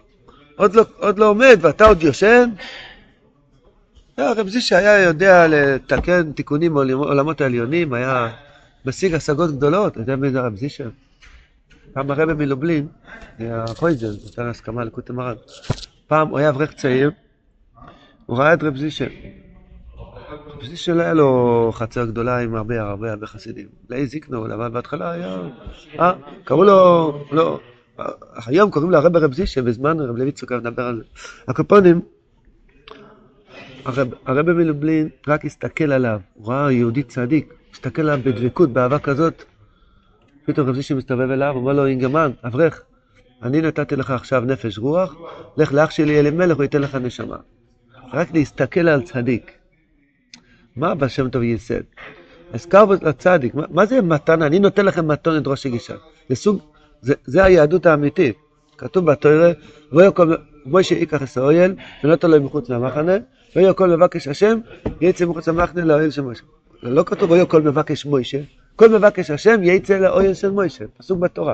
עוד 0.55 0.75
לא, 0.75 0.83
עוד 0.97 1.19
לא 1.19 1.29
עומד, 1.29 1.59
ואתה 1.61 1.85
עוד 1.85 2.03
יושן? 2.03 2.49
לא, 4.17 4.29
הרב 4.29 4.47
זישר 4.47 4.75
היה 4.75 5.03
יודע 5.03 5.47
לתקן 5.47 6.31
תיקונים 6.31 6.73
בעולמות 6.73 7.41
העליונים, 7.41 7.93
היה 7.93 8.29
משיג 8.85 9.13
השגות 9.13 9.51
גדולות, 9.51 9.93
אתה 9.93 10.01
יודע 10.01 10.15
מי 10.15 10.29
זה 10.29 10.39
הרב 10.39 10.55
זישר? 10.55 10.89
פעם 11.93 12.11
הרבי 12.11 12.33
מלובלין, 12.33 12.87
הפויזן, 13.39 14.07
נתן 14.25 14.45
הסכמה 14.45 14.83
לקוטי 14.83 15.13
מרן. 15.13 15.35
פעם 16.07 16.27
הוא 16.27 16.39
היה 16.39 16.49
אברך 16.49 16.73
צעיר, 16.73 17.11
הוא 18.25 18.37
ראה 18.37 18.53
את 18.53 18.63
רב 18.63 18.77
זישר. 18.77 19.07
רב 20.27 20.65
זישר 20.65 20.93
לא 20.93 21.01
היה 21.01 21.13
לו 21.13 21.71
חצר 21.73 22.05
גדולה 22.05 22.39
עם 22.39 22.55
הרבה 22.55 22.81
הרבה 22.81 23.11
הרבה 23.11 23.27
חסידים. 23.27 23.67
לאי 23.89 24.07
זיקנו, 24.07 24.45
אבל 24.45 24.69
בהתחלה 24.69 25.11
היה... 25.11 25.37
אה, 25.99 26.13
קראו 26.43 26.63
לו... 26.63 27.13
לא... 27.31 27.59
היום 28.45 28.71
קוראים 28.71 28.91
לו 28.91 28.97
הרב 28.97 29.17
רב 29.17 29.33
זישר, 29.33 29.63
בזמן 29.63 29.99
רב 29.99 30.15
לוי 30.15 30.31
צוקר 30.31 30.57
מדבר 30.57 30.83
על 30.83 30.97
זה. 30.97 31.03
הקופונים, 31.47 32.01
הרב, 33.87 34.51
מלובלין 34.51 35.09
רק 35.27 35.45
הסתכל 35.45 35.91
עליו, 35.91 36.19
הוא 36.33 36.53
ראה 36.53 36.71
יהודי 36.71 37.03
צדיק, 37.03 37.53
הסתכל 37.73 38.01
עליו 38.01 38.19
בדבקות, 38.23 38.73
באהבה 38.73 38.99
כזאת. 38.99 39.43
פתאום 40.45 40.69
רב 40.69 40.75
זישר 40.75 40.95
מסתובב 40.95 41.31
אליו, 41.31 41.53
אומר 41.55 41.73
לו, 41.73 41.85
אינגמן, 41.85 42.31
אברך, 42.43 42.81
אני 43.43 43.61
נתתי 43.61 43.95
לך 43.95 44.11
עכשיו 44.11 44.41
נפש 44.41 44.77
רוח, 44.77 45.15
לך 45.57 45.73
לאח 45.73 45.91
שלי 45.91 46.19
אלימלך, 46.19 46.55
הוא 46.57 46.63
ייתן 46.63 46.81
לך 46.81 46.95
נשמה. 46.95 47.37
רק 48.13 48.33
להסתכל 48.33 48.87
על 48.87 49.01
צדיק. 49.01 49.51
מה 50.75 50.91
הבא 50.91 51.07
שם 51.07 51.29
טוב 51.29 51.43
ייסד? 51.43 51.81
הזכר 52.53 52.85
לצדיק, 53.01 53.55
מה, 53.55 53.63
מה 53.69 53.85
זה 53.85 54.01
מתנה? 54.01 54.45
אני 54.45 54.59
נותן 54.59 54.85
לכם 54.85 55.07
מתונת 55.07 55.47
ראש 55.47 55.65
הגישה. 55.65 55.95
זה 56.29 56.35
סוג, 56.35 56.59
זה, 57.01 57.13
זה 57.25 57.43
היהדות 57.43 57.85
האמיתית. 57.85 58.35
כתוב 58.77 59.11
בתוירה, 59.11 59.51
מוישה 60.67 60.95
ייקח 60.95 61.31
את 61.31 61.37
האויל, 61.37 61.75
ונותן 62.03 62.31
לו 62.31 62.41
מחוץ 62.41 62.69
למחנה, 62.69 63.13
ויהיה 63.55 63.73
כל 63.73 63.89
מבקש 63.89 64.27
השם, 64.27 64.59
יצא 65.01 65.25
מחוץ 65.25 65.47
למחנה 65.47 65.85
לאוהל 65.85 66.09
של 66.09 66.21
מוישה. 66.21 66.43
לא 66.83 67.03
כתוב 67.03 67.31
ויהיה 67.31 67.45
כל 67.45 67.61
מבקש 67.61 68.05
מוישה, 68.05 68.39
כל 68.75 68.89
מבקש 68.89 69.31
השם 69.31 69.63
יצא 69.63 69.97
לאוהל 69.97 70.33
של 70.33 70.51
מוישה, 70.51 70.85
פסוק 70.97 71.19
בתורה. 71.19 71.53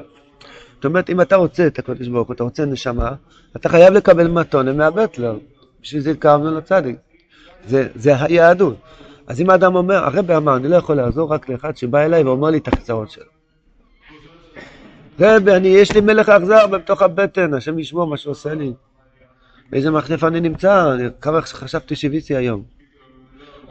זאת 0.76 0.86
אומרת, 0.86 1.10
אם 1.10 1.22
אתה 1.22 1.36
רוצה 1.36 1.68
את 1.68 1.80
הקדוש 1.80 2.08
ברוך 2.08 2.28
הוא, 2.28 2.34
אתה 2.34 2.44
רוצה 2.44 2.66
נשמה, 2.66 3.12
אתה 3.56 3.70
חייב 3.70 3.94
לקבל 3.94 4.28
מתונה 4.28 4.74
מהבטלר. 4.74 5.38
בשביל 5.82 6.02
זה 6.02 6.12
התקרבנו 6.12 6.58
לצדיק. 6.58 6.96
זה, 7.68 7.88
זה 7.96 8.24
היהדות. 8.24 8.76
אז 9.28 9.42
אם 9.42 9.50
האדם 9.50 9.76
אומר, 9.76 9.96
הרבי 9.96 10.36
אמר, 10.36 10.56
אני 10.56 10.68
לא 10.68 10.76
יכול 10.76 10.96
לעזור 10.96 11.34
רק 11.34 11.50
לאחד 11.50 11.78
שבא 11.78 12.00
אליי 12.06 12.24
ואומר 12.24 12.50
לי 12.50 12.58
את 12.58 12.68
הקצרות 12.68 13.12
שלו. 13.12 13.26
רבי, 15.20 15.52
אני, 15.52 15.68
יש 15.68 15.96
לי 15.96 16.02
מלך 16.02 16.30
אכזר 16.30 16.68
בתוך 16.68 17.02
הבטן, 17.02 17.54
השם 17.54 17.80
ישמור 17.80 18.08
מה 18.08 18.18
שעושה 18.18 18.54
לי. 18.54 18.74
באיזה 19.70 19.92
מחלף 19.92 20.24
אני 20.24 20.40
נמצא, 20.40 20.96
כמה 21.22 21.42
חשבתי 21.42 21.96
שהביסי 21.96 22.36
היום. 22.36 22.64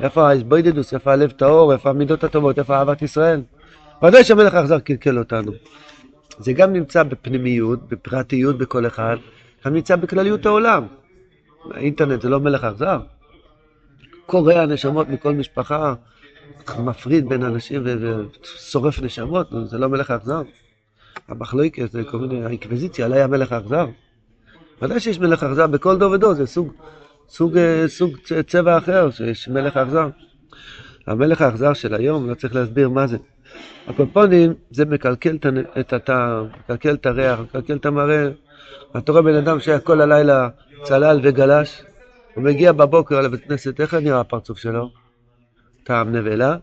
איפה 0.00 0.28
ההסבוידדוס, 0.28 0.94
איפה 0.94 1.12
הלב 1.12 1.30
טהור, 1.30 1.72
איפה 1.72 1.90
המידות 1.90 2.24
הטובות, 2.24 2.58
איפה 2.58 2.76
אהבת 2.76 3.02
ישראל. 3.02 3.42
ודאי 4.02 4.24
שהמלך 4.24 4.54
האכזר 4.54 4.78
קלקל 4.78 5.18
אותנו. 5.18 5.52
זה 6.38 6.52
גם 6.52 6.72
נמצא 6.72 7.02
בפנימיות, 7.02 7.88
בפרטיות 7.88 8.58
בכל 8.58 8.86
אחד, 8.86 9.16
גם 9.66 9.74
נמצא 9.74 9.96
בכלליות 9.96 10.46
העולם. 10.46 10.86
האינטרנט 11.70 12.22
זה 12.22 12.28
לא 12.28 12.40
מלך 12.40 12.64
האכזר? 12.64 13.00
קורע 14.26 14.66
נשמות 14.66 15.08
מכל 15.08 15.34
משפחה, 15.34 15.94
מפריד 16.78 17.28
בין 17.28 17.42
אנשים 17.42 17.82
ושורף 17.84 19.02
נשמות, 19.02 19.48
זה 19.64 19.78
לא 19.78 19.88
מלך 19.88 20.10
האכזר. 20.10 20.42
המחלוקת, 21.28 21.92
זה 21.92 22.04
כל 22.04 22.18
מיני, 22.18 22.44
האינקוויזיציה, 22.44 23.06
עליי 23.06 23.22
המלך 23.22 23.52
האכזר. 23.52 23.86
ודאי 24.82 25.00
שיש 25.00 25.18
מלך 25.18 25.42
אכזר 25.42 25.66
בכל 25.66 25.98
דור 25.98 26.12
ודור, 26.12 26.34
זה 26.34 26.46
סוג, 26.46 26.72
סוג, 27.28 27.58
אה, 27.58 27.84
סוג 27.86 28.16
צבע 28.46 28.78
אחר, 28.78 29.10
שיש 29.10 29.48
מלך 29.48 29.76
אכזר. 29.76 30.08
המלך 31.06 31.40
האכזר 31.40 31.72
של 31.72 31.94
היום, 31.94 32.30
לא 32.30 32.34
צריך 32.34 32.54
להסביר 32.54 32.88
מה 32.88 33.06
זה. 33.06 33.16
הקופונים 33.86 34.54
זה 34.70 34.84
מקלקל 34.84 35.38
את 35.80 35.92
הטעם, 35.92 36.46
מקלקל 36.64 36.94
את 36.94 37.06
הריח, 37.06 37.40
מקלקל 37.40 37.76
את 37.76 37.86
המראה. 37.86 38.28
אתה 38.96 39.12
רואה 39.12 39.22
בן 39.22 39.34
אדם 39.34 39.60
שהיה 39.60 39.78
כל 39.78 40.00
הלילה 40.00 40.48
צלל 40.82 41.20
וגלש, 41.22 41.82
הוא 42.34 42.44
מגיע 42.44 42.72
בבוקר 42.72 43.20
לבית 43.20 43.44
כנסת, 43.44 43.80
איך 43.80 43.94
נראה 43.94 44.20
הפרצוף 44.20 44.58
שלו? 44.58 44.90
טעם 45.84 46.12
נבלה, 46.12 46.56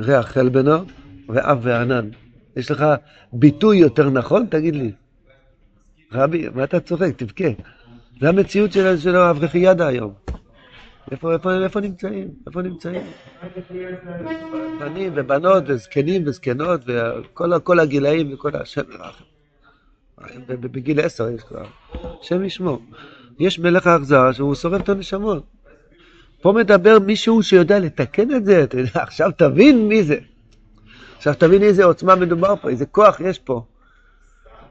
ריח 0.00 0.26
חלבנו 0.26 0.84
ואף 1.28 1.58
וענן. 1.62 2.08
יש 2.56 2.70
לך 2.70 2.84
ביטוי 3.32 3.76
יותר 3.76 4.10
נכון? 4.10 4.46
תגיד 4.46 4.76
לי. 4.76 4.92
רבי, 6.12 6.48
מה 6.54 6.64
אתה 6.64 6.80
צוחק? 6.80 7.16
תבכה. 7.16 7.48
זה 8.20 8.28
המציאות 8.28 8.72
של, 8.72 8.98
של 8.98 9.16
האברכיאדה 9.16 9.86
היום. 9.86 10.12
איפה, 11.10 11.80
נמצאים? 11.80 12.28
איפה 12.46 12.62
נמצאים? 12.62 13.02
בנים 14.80 15.12
ובנות 15.14 15.64
וזקנים 15.66 16.22
וזקנות 16.26 16.80
וכל 16.86 17.58
כל 17.64 17.80
הגילאים 17.80 18.34
וכל 18.34 18.56
השם 18.56 18.82
ירחם. 18.92 19.24
בגיל 20.60 21.00
עשר 21.00 21.28
יש 21.28 21.42
כבר. 21.42 21.64
השם 22.20 22.44
ישמור. 22.44 22.82
יש 23.38 23.58
מלך 23.58 23.86
האכזר 23.86 24.32
שהוא 24.32 24.54
שורף 24.54 24.82
את 24.82 24.88
הנשמות. 24.88 25.42
פה 26.42 26.52
מדבר 26.52 26.98
מישהו 26.98 27.42
שיודע 27.42 27.78
לתקן 27.78 28.34
את 28.34 28.44
זה, 28.44 28.62
אתה 28.64 28.78
יודע, 28.78 29.02
עכשיו 29.02 29.30
תבין 29.36 29.88
מי 29.88 30.02
זה. 30.02 30.18
עכשיו 31.16 31.34
תבין 31.38 31.62
איזה 31.62 31.84
עוצמה 31.84 32.14
מדובר 32.14 32.56
פה, 32.56 32.68
איזה 32.68 32.86
כוח 32.86 33.20
יש 33.20 33.38
פה. 33.38 33.64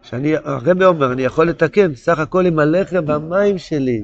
שאני, 0.03 0.35
הרבי 0.43 0.85
אומר, 0.85 1.11
אני 1.11 1.21
יכול 1.21 1.49
לתקן 1.49 1.95
סך 1.95 2.19
הכל 2.19 2.45
עם 2.45 2.59
הלחם 2.59 3.03
והמים 3.07 3.57
שלי. 3.57 4.03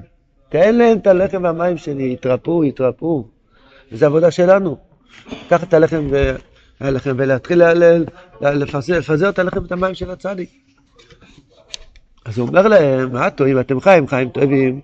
תן 0.49 0.75
להם 0.75 0.97
את 0.97 1.07
הלחם 1.07 1.43
והמים 1.43 1.77
שלי, 1.77 2.13
יתרפאו, 2.13 2.63
יתרפאו. 2.63 3.25
וזו 3.91 4.05
עבודה 4.05 4.31
שלנו. 4.31 4.77
לקחת 5.45 5.67
את 5.67 5.73
הלחם, 5.73 6.07
ו... 6.11 6.35
הלחם 6.79 7.15
ולהתחיל. 7.17 7.61
לפזר, 8.41 8.97
לפזר 8.97 9.29
את 9.29 9.39
הלחם 9.39 9.61
ואת 9.61 9.71
המים 9.71 9.95
של 9.95 10.11
הצדיק. 10.11 10.49
אז 12.25 12.37
הוא 12.37 12.47
אומר 12.47 12.67
להם, 12.67 13.13
מה 13.13 13.29
טועים, 13.29 13.59
אתם 13.59 13.79
חיים, 13.79 14.07
חיים 14.07 14.29
טובים, 14.29 14.79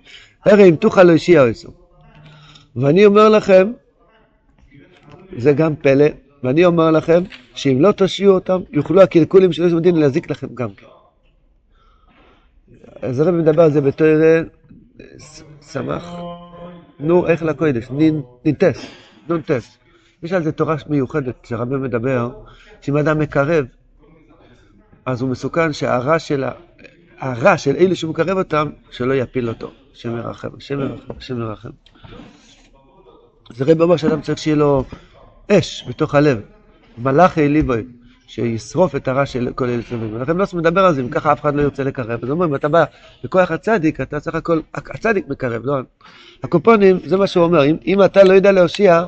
הרי 0.45 0.69
אם 0.69 0.75
תוכל 0.75 1.03
לא 1.03 1.11
ישיע 1.11 1.43
עשו. 1.43 1.69
ואני 2.75 3.05
אומר 3.05 3.29
לכם, 3.29 3.71
זה 5.37 5.53
גם 5.53 5.75
פלא, 5.75 6.05
ואני 6.43 6.65
אומר 6.65 6.91
לכם, 6.91 7.23
שאם 7.55 7.81
לא 7.81 7.91
תושיעו 7.91 8.33
אותם, 8.33 8.61
יוכלו 8.71 9.01
הקלקולים 9.01 9.53
של 9.53 9.67
יש 9.67 9.73
דין 9.73 9.95
להזיק 9.95 10.31
לכם 10.31 10.47
גם 10.53 10.69
כן. 10.69 10.85
אז 13.01 13.19
הרב 13.19 13.35
מדבר 13.35 13.63
על 13.63 13.71
זה 13.71 13.81
בתור 13.81 14.07
שמח, 15.61 16.15
נו, 16.99 17.27
איך 17.27 17.43
לקודש, 17.43 17.87
נינטס, 18.45 18.85
נונטס. 19.27 19.77
יש 20.23 20.31
על 20.33 20.43
זה 20.43 20.51
תורה 20.51 20.75
מיוחדת, 20.89 21.35
כשהרבי 21.43 21.75
מדבר, 21.75 22.29
שאם 22.81 22.97
אדם 22.97 23.19
מקרב, 23.19 23.65
אז 25.05 25.21
הוא 25.21 25.29
מסוכן 25.29 25.73
שהרע 25.73 26.19
של. 26.19 26.43
הרע 27.19 27.57
של 27.57 27.75
אלה 27.75 27.95
שהוא 27.95 28.11
מקרב 28.11 28.37
אותם, 28.37 28.69
שלא 28.91 29.13
יפיל 29.13 29.49
אותו. 29.49 29.71
השם 29.93 30.17
ירחם, 30.17 30.49
השם 30.57 30.79
ירחם, 30.79 31.13
השם 31.17 31.41
ירחם. 31.41 31.69
זה 33.53 33.65
רב 33.65 33.81
אומר 33.81 33.97
שאדם 33.97 34.21
צריך 34.21 34.37
שיהיה 34.37 34.55
לו 34.55 34.83
אש 35.51 35.85
בתוך 35.89 36.15
הלב. 36.15 36.41
מלאכי 36.97 37.47
ליבוי, 37.47 37.83
שישרוף 38.31 38.95
את 38.95 39.07
הרע 39.07 39.25
של 39.25 39.49
כל 39.55 39.69
אלה 39.69 39.81
סביבים. 39.81 40.15
ולכן 40.15 40.37
לא 40.37 40.45
מדבר 40.53 40.85
על 40.85 40.93
זה, 40.93 41.01
אם 41.01 41.09
ככה 41.09 41.33
אף 41.33 41.41
אחד 41.41 41.55
לא 41.55 41.61
ירצה 41.61 41.83
לקרב. 41.83 42.23
אז 42.23 42.29
אומרים, 42.29 42.55
אתה 42.55 42.67
בא 42.67 42.83
בכוח 43.23 43.51
הצדיק, 43.51 44.01
אתה 44.01 44.19
צריך 44.19 44.35
הכל, 44.35 44.59
הצדיק 44.73 45.27
מקרב, 45.27 45.61
לא? 45.65 45.75
הקופונים, 46.43 46.99
זה 47.05 47.17
מה 47.17 47.27
שהוא 47.27 47.43
אומר, 47.43 47.65
אם, 47.65 47.75
אם 47.85 48.03
אתה 48.03 48.23
לא 48.23 48.33
יודע 48.33 48.51
להושיע, 48.51 49.03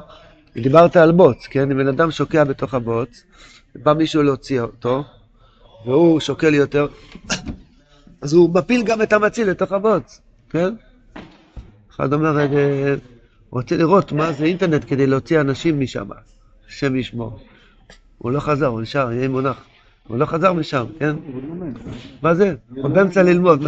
דיברת 0.55 0.95
על 0.95 1.11
בוץ, 1.11 1.47
כן? 1.47 1.71
אם 1.71 1.77
בן 1.77 1.87
אדם 1.87 2.11
שוקע 2.11 2.43
בתוך 2.43 2.73
הבוץ, 2.73 3.23
בא 3.75 3.93
מישהו 3.93 4.23
להוציא 4.23 4.61
אותו, 4.61 5.03
והוא 5.85 6.19
שוקל 6.19 6.53
יותר, 6.53 6.87
אז 8.21 8.33
הוא 8.33 8.49
מפיל 8.53 8.83
גם 8.83 9.01
את 9.01 9.13
המציל 9.13 9.49
לתוך 9.49 9.71
הבוץ, 9.71 10.21
כן? 10.49 10.73
אחד 11.95 12.13
אומר, 12.13 12.39
אה, 12.39 12.95
רוצה 13.49 13.77
לראות 13.77 14.11
מה 14.11 14.31
זה 14.31 14.45
אינטרנט 14.45 14.85
כדי 14.87 15.07
להוציא 15.07 15.41
אנשים 15.41 15.79
משם, 15.79 16.07
השם 16.67 16.95
ישמור. 16.95 17.39
הוא 18.23 18.31
לא 18.31 18.39
חזר, 18.39 18.65
הוא 18.65 18.81
נשאר, 18.81 19.11
יהיה 19.11 19.27
מונח. 19.27 19.63
הוא 20.07 20.17
לא 20.17 20.25
חזר 20.25 20.53
משם, 20.53 20.85
כן? 20.99 21.15
מה 22.21 22.35
זה? 22.35 22.55
הוא 22.75 22.89
באמצע 22.89 23.23
ללמוד. 23.23 23.63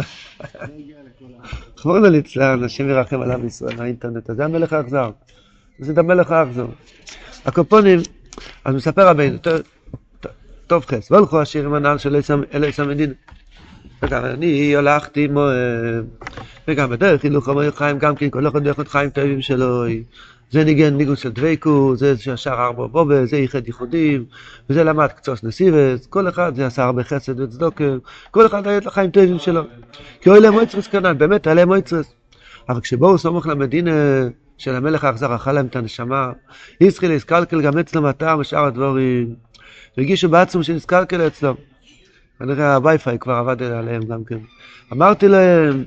חמורנו 1.76 2.06
ליצלן, 2.06 2.64
השם 2.64 2.88
ירחם 2.88 3.22
על 3.22 3.30
עם 3.30 3.46
ישראל, 3.46 3.80
האינטרנט 3.80 4.30
הזה, 4.30 4.44
המלך 4.44 4.72
האכזר. 4.72 5.10
זה 5.78 5.92
את 5.92 5.98
המלך 5.98 6.30
האכזר. 6.30 6.66
הקופונים, 7.44 8.00
אז 8.64 8.74
מספר 8.74 9.08
רבינו, 9.08 9.38
טוב 10.66 10.84
חס, 10.84 11.12
והלכו 11.12 11.40
השירים 11.40 11.74
הנעל 11.74 11.98
של 11.98 12.16
אלוהיס 12.54 12.80
המדינה. 12.80 13.12
וגם 14.02 14.24
אני 14.24 14.76
הלכתי 14.76 15.26
מועד, 15.26 16.04
וגם 16.68 16.90
בדרך 16.90 17.22
הילוך 17.22 17.48
חיים 17.74 17.98
גם 17.98 18.16
כן, 18.16 18.30
כל 18.30 18.48
אחד 18.48 18.64
דרך 18.64 18.88
חיים 18.88 19.10
טובים 19.10 19.42
שלו. 19.42 19.84
זה 20.50 20.64
ניגן 20.64 20.94
ניגון 20.96 21.16
של 21.16 21.32
דבייקו, 21.32 21.96
זה 21.96 22.18
ששר 22.18 22.50
ארבע 22.52 22.86
בובה, 22.86 23.26
זה 23.26 23.36
ייחד 23.36 23.66
ייחודים, 23.66 24.24
וזה 24.70 24.84
למד 24.84 25.06
קצוס 25.06 25.44
נסיבס, 25.44 26.06
כל 26.06 26.28
אחד 26.28 26.56
זה 26.56 26.66
עשה 26.66 26.84
הרבה 26.84 27.04
חסד 27.04 27.40
וצדוקר, 27.40 27.98
כל 28.30 28.46
אחד 28.46 28.66
היה 28.66 28.78
את 28.78 28.86
החיים 28.86 29.10
טובים 29.10 29.38
שלו. 29.38 29.62
כי 30.20 30.30
אוי 30.30 30.40
להם 30.40 30.52
מויצרס 30.52 30.86
כנ"ל, 30.86 31.12
באמת 31.12 31.46
היה 31.46 31.54
להם 31.54 31.68
מויצרס. 31.68 32.12
אבל 32.68 32.80
כשבואו 32.80 33.18
סמוך 33.18 33.46
למדינה 33.46 33.92
של 34.58 34.74
המלך 34.74 35.04
האכזר, 35.04 35.34
אכל 35.34 35.52
להם 35.52 35.66
את 35.66 35.76
הנשמה, 35.76 36.32
ישחיל 36.80 37.10
יסקלקל 37.10 37.62
גם 37.62 37.78
אצלם 37.78 38.04
הטעם 38.04 38.40
ושאר 38.40 38.64
הדבורים, 38.64 39.34
והגישו 39.96 40.28
בעצמם 40.28 40.62
שנסקלקל 40.62 41.26
אצלם. 41.26 41.54
כנראה 42.38 42.74
הווי-פיי 42.74 43.18
כבר 43.18 43.34
עבד 43.34 43.62
עליהם 43.62 44.02
גם 44.02 44.24
כן. 44.24 44.38
אמרתי 44.92 45.28
להם, 45.28 45.84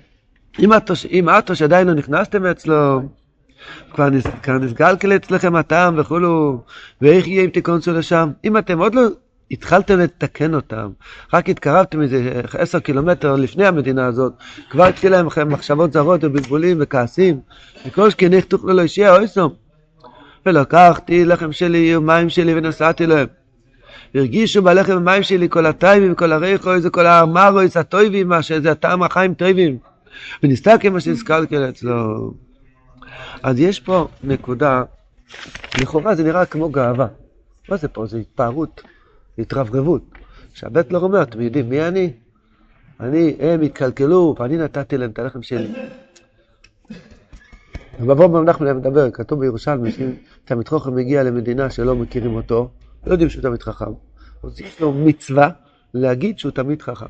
אם 0.59 1.29
את 1.29 1.49
או 1.49 1.55
שעדיין 1.55 1.87
לא 1.87 1.93
נכנסתם 1.93 2.45
אצלו, 2.45 3.01
כבר, 3.93 4.09
נס, 4.09 4.23
כבר 4.43 4.57
נסגלקל 4.57 5.15
אצלכם 5.15 5.55
הטעם 5.55 5.99
וכולו, 5.99 6.61
ואיך 7.01 7.27
יהיה 7.27 7.43
אם 7.43 7.49
תיכנסו 7.49 7.93
לשם? 7.93 8.29
אם 8.45 8.57
אתם 8.57 8.79
עוד 8.79 8.95
לא 8.95 9.01
התחלתם 9.51 9.99
לתקן 9.99 10.53
אותם, 10.53 10.89
רק 11.33 11.49
התקרבתם 11.49 12.01
איזה 12.01 12.41
עשר 12.57 12.79
קילומטר 12.79 13.35
לפני 13.35 13.65
המדינה 13.65 14.05
הזאת, 14.05 14.33
כבר 14.69 14.83
התחיל 14.83 15.11
להם 15.11 15.27
מחשבות 15.49 15.93
זרות 15.93 16.23
ובלבולים 16.23 16.77
וכעסים, 16.79 17.39
וכל 17.87 18.09
שכן 18.09 18.33
איך 18.33 18.45
תוכלו 18.45 18.73
לא 18.73 18.81
ישיע 18.81 19.15
אויסום. 19.15 19.53
ולקחתי 20.45 21.25
לחם 21.25 21.51
שלי 21.51 21.95
ומים 21.95 22.29
שלי 22.29 22.53
ונסעתי 22.53 23.07
להם. 23.07 23.27
הרגישו 24.15 24.61
בלחם 24.61 24.97
ומים 24.97 25.23
שלי 25.23 25.49
כל 25.49 25.65
הטיימים, 25.65 26.15
כל 26.15 26.31
הריחו, 26.31 26.79
זה 26.79 26.89
כל 26.89 27.05
האמרויס 27.05 27.77
הטויבים, 27.77 28.27
מה 28.27 28.41
שזה 28.41 28.71
הטעם 28.71 29.03
החיים 29.03 29.33
טויבים. 29.33 29.77
ונסתכל 30.43 30.89
מה 30.89 30.99
שנסקלקל 30.99 31.69
אצלו. 31.69 32.31
אז 33.43 33.59
יש 33.59 33.79
פה 33.79 34.07
נקודה, 34.23 34.83
לכאורה 35.81 36.15
זה 36.15 36.23
נראה 36.23 36.45
כמו 36.45 36.69
גאווה. 36.69 37.07
מה 37.69 37.77
זה 37.77 37.87
פה? 37.87 38.05
זה 38.05 38.17
התפארות, 38.17 38.81
התרברבות. 39.37 40.01
שהבטלר 40.53 40.99
אומר, 40.99 41.21
אתם 41.21 41.41
יודעים 41.41 41.69
מי 41.69 41.87
אני? 41.87 42.13
אני, 42.99 43.35
הם 43.39 43.61
התקלקלו, 43.61 44.35
ואני 44.39 44.57
נתתי 44.57 44.97
להם 44.97 45.09
את 45.09 45.19
הלחם 45.19 45.41
שלי. 45.41 45.73
ובבוא 47.99 48.43
נחמן 48.43 48.77
מדבר, 48.77 49.11
כתוב 49.11 49.39
בירושלמי, 49.39 49.91
שאם 49.91 50.11
תלמיד 50.45 50.67
חוכם 50.67 50.95
מגיע 50.95 51.23
למדינה 51.23 51.69
שלא 51.69 51.95
מכירים 51.95 52.35
אותו, 52.35 52.69
לא 53.05 53.11
יודעים 53.11 53.29
שהוא 53.29 53.41
תמיד 53.41 53.63
חכם. 53.63 53.91
אז 54.43 54.61
יש 54.61 54.81
לו 54.81 54.93
מצווה 54.93 55.49
להגיד 55.93 56.39
שהוא 56.39 56.51
תמיד 56.51 56.81
חכם. 56.81 57.05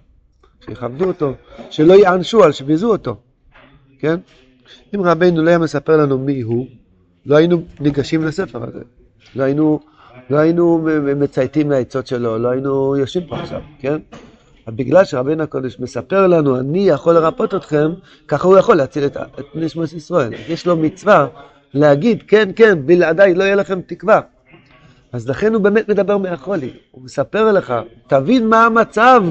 שיכבדו 0.65 1.05
אותו, 1.05 1.33
שלא 1.69 1.93
יענשו 1.93 2.43
על 2.43 2.51
שביזו 2.51 2.91
אותו, 2.91 3.15
כן? 3.99 4.19
אם 4.95 5.01
רבנו 5.01 5.43
לא 5.43 5.49
היה 5.49 5.57
מספר 5.57 5.97
לנו 5.97 6.17
מי 6.17 6.41
הוא, 6.41 6.67
לא 7.25 7.35
היינו 7.35 7.61
ניגשים 7.79 8.23
לספר 8.23 8.63
הזה. 8.63 8.83
לא 9.35 9.43
היינו, 9.43 9.79
לא 10.29 10.37
היינו 10.37 10.87
מצייתים 11.15 11.71
לעצות 11.71 12.07
שלו, 12.07 12.37
לא 12.37 12.49
היינו 12.49 12.95
יושבים 12.97 13.27
פה 13.27 13.39
עכשיו, 13.39 13.61
כן? 13.79 13.97
בגלל 14.67 15.05
שרבנו 15.05 15.43
הקודש 15.43 15.79
מספר 15.79 16.27
לנו, 16.27 16.59
אני 16.59 16.79
יכול 16.79 17.13
לרפות 17.13 17.55
אתכם, 17.55 17.91
ככה 18.27 18.47
הוא 18.47 18.57
יכול 18.57 18.75
להציל 18.75 19.05
את, 19.05 19.17
את 19.17 19.45
נשמות 19.55 19.93
ישראל. 19.93 20.33
יש 20.47 20.67
לו 20.67 20.77
מצווה 20.77 21.27
להגיד, 21.73 22.23
כן, 22.27 22.49
כן, 22.55 22.85
בלעדיי 22.85 23.33
לא 23.33 23.43
יהיה 23.43 23.55
לכם 23.55 23.81
תקווה. 23.81 24.21
אז 25.11 25.29
לכן 25.29 25.53
הוא 25.53 25.61
באמת 25.61 25.89
מדבר 25.89 26.17
מהחולי. 26.17 26.73
הוא 26.91 27.03
מספר 27.03 27.51
לך, 27.51 27.73
תבין 28.07 28.49
מה 28.49 28.65
המצב, 28.65 29.23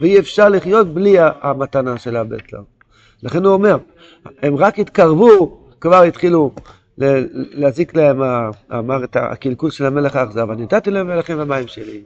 ואי 0.00 0.18
אפשר 0.18 0.48
לחיות 0.48 0.94
בלי 0.94 1.16
המתנה 1.18 1.98
של 1.98 2.16
הבטלר. 2.16 2.60
לכן 3.22 3.44
הוא 3.44 3.52
אומר, 3.54 3.76
הם 4.42 4.56
רק 4.56 4.78
התקרבו, 4.78 5.64
כבר 5.80 6.02
התחילו 6.02 6.54
להזיק 7.52 7.94
להם, 7.96 8.22
אמר 8.72 9.04
את 9.04 9.16
הקלקול 9.16 9.70
של 9.70 9.86
המלך 9.86 10.16
האכזב, 10.16 10.50
אני 10.50 10.62
נתתי 10.62 10.90
להם 10.90 11.10
לחם 11.10 11.36
ומים 11.38 11.68
שלי. 11.68 12.02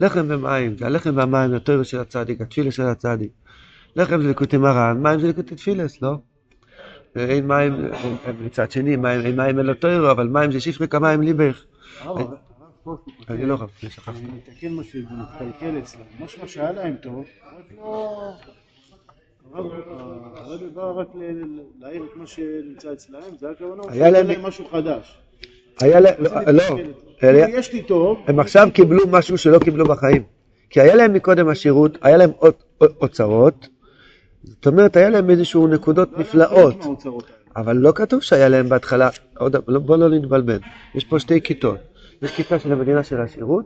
לחם 0.00 0.26
ומים, 0.28 0.76
זה 0.76 0.86
הלחם 0.86 1.16
והמים, 1.16 1.54
התואר 1.54 1.82
של 1.82 2.00
הצדיק, 2.00 2.40
התפילה 2.40 2.70
של 2.70 2.82
הצדיק. 2.82 3.30
לחם 3.96 4.22
זה 4.22 4.28
ליקוטי 4.28 4.56
מרן, 4.56 5.02
מים 5.02 5.20
זה 5.20 5.26
ליקוטי 5.26 5.54
תפילס, 5.54 6.02
לא? 6.02 6.18
אין 7.16 7.46
מים, 7.46 7.72
מצד 8.40 8.70
שני, 8.70 8.96
מים, 8.96 9.20
אין 9.20 9.36
מים 9.36 9.60
אלא 9.60 9.72
תוירו, 9.72 10.10
אבל 10.10 10.28
מים 10.28 10.52
זה 10.52 10.60
שפרי 10.60 10.88
כמים 10.88 11.22
ליבך. 11.22 11.64
אני 13.30 13.46
לא 13.46 13.56
חושב, 13.56 13.88
שכחתי. 13.88 14.18
אני 14.18 14.28
מתקן 14.36 14.74
משהו, 14.74 15.00
זה 15.00 15.08
מתקלקל 15.10 15.78
אצלם. 15.78 16.00
משמע 16.20 16.48
שהיה 16.48 16.72
להם 16.72 16.96
טוב, 17.02 17.24
רק 17.58 17.64
לא... 17.76 18.32
הרבי 19.54 20.66
בא 20.74 20.90
רק 20.90 21.08
להעיר 21.80 22.02
את 22.02 22.16
מה 22.16 22.26
שנמצא 22.26 22.92
אצלהם, 22.92 23.36
זה 23.40 23.50
הכוונה, 23.50 23.82
היה 23.88 24.10
להם 24.10 24.42
משהו 24.42 24.64
חדש. 24.70 25.18
היה 25.80 26.00
להם, 26.00 26.14
לא, 26.46 26.78
יש 27.48 27.72
לי 27.72 27.82
טוב. 27.82 28.18
הם 28.26 28.40
עכשיו 28.40 28.68
קיבלו 28.74 29.02
משהו 29.10 29.38
שלא 29.38 29.58
קיבלו 29.58 29.84
בחיים. 29.84 30.22
כי 30.70 30.80
היה 30.80 30.94
להם 30.94 31.12
מקודם 31.12 31.48
השירות, 31.48 31.98
היה 32.02 32.16
להם 32.16 32.30
אוצרות, 32.80 33.68
זאת 34.44 34.66
אומרת, 34.66 34.96
היה 34.96 35.10
להם 35.10 35.30
איזשהו 35.30 35.66
נקודות 35.66 36.18
נפלאות. 36.18 36.76
אבל 37.56 37.76
לא 37.76 37.92
כתוב 37.94 38.20
שהיה 38.20 38.48
להם 38.48 38.68
בהתחלה, 38.68 39.10
בוא 39.66 39.96
לא 39.96 40.08
נתבלבל, 40.08 40.58
יש 40.94 41.04
פה 41.04 41.18
שתי 41.18 41.40
כיתות. 41.40 41.78
יש 42.22 42.30
כיתה 42.30 42.58
של 42.58 42.72
המדינה 42.72 43.02
של 43.02 43.20
השירות, 43.20 43.64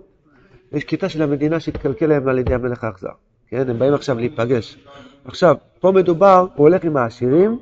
ויש 0.73 0.85
כיתה 0.85 1.09
של 1.09 1.23
המדינה 1.23 1.61
שהתקלקל 1.61 2.07
להם 2.07 2.29
על 2.29 2.39
ידי 2.39 2.55
המלך 2.55 2.85
האכזר. 2.85 3.09
כן, 3.49 3.71
הם 3.71 3.79
באים 3.79 3.95
עכשיו 3.95 4.19
להיפגש. 4.19 4.79
עכשיו, 5.27 5.57
פה 5.81 5.93
מדובר, 5.93 6.47
הוא 6.55 6.69
הולך 6.69 6.85
עם 6.85 6.97
העשירים, 6.97 7.59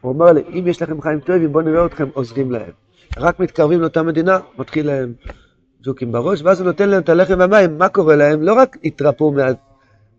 הוא 0.00 0.12
אומר 0.12 0.32
לי, 0.32 0.42
אם 0.52 0.66
יש 0.66 0.82
לכם 0.82 1.00
חיים 1.00 1.20
טובים, 1.20 1.52
בואו 1.52 1.64
נראה 1.64 1.86
אתכם 1.86 2.08
עוזרים 2.14 2.50
להם. 2.50 2.70
רק 3.18 3.40
מתקרבים 3.40 3.80
לאותה 3.80 4.02
מדינה, 4.02 4.38
מתחיל 4.58 4.86
להם 4.86 5.12
ג'וקים 5.82 6.12
בראש, 6.12 6.42
ואז 6.42 6.60
הוא 6.60 6.66
נותן 6.66 6.88
להם 6.88 7.02
את 7.02 7.08
הלחם 7.08 7.38
והמים, 7.38 7.78
מה 7.78 7.88
קורה 7.88 8.16
להם? 8.16 8.42
לא 8.42 8.54
רק 8.54 8.76
התרפאו 8.84 9.32
מה, 9.32 9.46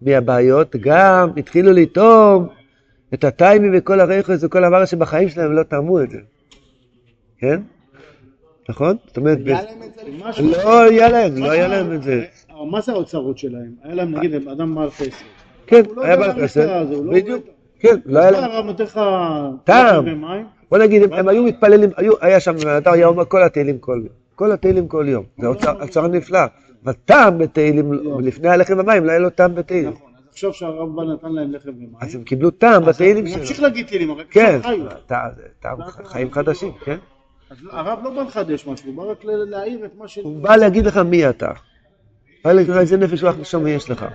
מהבעיות, 0.02 0.76
גם 0.76 1.30
התחילו 1.38 1.72
לטעום 1.72 2.48
את 3.14 3.24
הטיימים 3.24 3.72
וכל 3.78 4.00
הריחוס 4.00 4.44
וכל 4.44 4.64
הדבר 4.64 4.86
שבחיים 4.86 5.30
שלהם 5.30 5.54
לא 5.54 5.64
תרמו 5.64 6.02
את 6.02 6.10
זה. 6.10 6.20
כן? 7.40 7.62
נכון? 8.70 8.96
זאת 9.08 9.18
אומרת, 9.18 9.38
לא 10.40 10.82
היה 10.82 11.10
להם, 11.10 11.38
לא 11.38 11.52
היה 11.52 11.68
להם 11.68 11.94
את 11.94 12.04
זה. 12.04 12.26
מה 12.72 12.82
זה 12.82 12.92
האוצרות 12.92 13.38
שלהם? 13.38 13.72
היה 13.84 13.96
להם 13.96 14.16
נגיד 14.16 14.48
אדם 14.48 14.76
בעל 14.76 14.92
חסד. 14.92 15.37
כן, 15.68 15.82
היה 16.02 16.18
בעל 16.18 16.44
חסד, 16.44 16.86
בדיוק. 17.12 17.46
כן, 17.80 17.96
לא 18.06 18.20
היה 18.20 18.32
להם. 18.32 18.44
הרב 18.44 18.66
נותן 18.66 18.84
לך 18.84 19.00
טעם. 19.64 20.06
בוא 20.72 20.78
נגיד, 20.78 21.14
הם 21.14 21.28
היו 21.28 21.44
מתפללים, 21.44 21.90
היה 22.22 22.40
שם, 22.40 22.56
אדר 22.78 22.92
היה 22.92 23.08
אומר 23.08 23.26
כל 23.26 23.44
התהילים 23.44 23.78
כל 23.80 24.00
יום. 24.04 24.14
כל 24.36 24.52
התהילים 24.52 24.88
כל 24.88 25.06
יום. 25.10 25.24
זה 25.38 25.48
אוצר 25.82 26.08
נפלא. 26.08 26.40
וטעם 26.86 27.38
בתהילים, 27.38 27.92
לפני 28.20 28.50
הלחם 28.50 28.80
ומים, 28.80 29.06
לא 29.06 29.12
היה 29.12 29.20
לו 29.20 29.30
טעם 29.30 29.56
בתהילים. 29.56 29.92
נכון, 29.92 30.12
עכשיו 30.30 30.54
שהרב 30.54 30.96
בא 30.96 31.04
נתן 31.04 31.32
להם 31.32 31.52
לחם 31.52 31.70
ומים. 31.70 31.90
אז 32.00 32.16
הם 32.16 32.24
קיבלו 32.24 32.52
טעם 32.52 32.86
בתהילים 32.86 33.28
שלו. 33.28 33.38
נמשיך 33.38 33.62
להגיד 33.62 33.88
תהילים, 33.88 34.10
אבל 34.10 34.24
כן, 34.32 34.60
טעם 35.60 35.78
חיים 36.04 36.32
חדשים, 36.32 36.72
כן. 36.84 36.98
אז 37.50 37.58
הרב 37.72 38.00
לא 38.04 38.10
בא 38.10 38.22
לחדש 38.22 38.68
משהו, 38.68 38.88
הוא 38.88 38.96
בא 38.96 39.04
רק 39.04 39.18
להעיר 39.24 39.86
את 39.86 39.92
מה 39.98 40.08
ש... 40.08 40.18
הוא 40.18 40.42
בא 40.42 40.56
להגיד 40.56 40.86
לך 40.86 40.98
מי 40.98 41.30
אתה. 41.30 41.52
בא 42.44 42.52
להגיד 42.52 42.72
לך 42.72 42.78
איזה 42.78 42.98
נפש 42.98 43.24
רוח 43.24 43.36
נשום 43.40 43.68
יש 43.68 43.90
לך. 43.90 44.06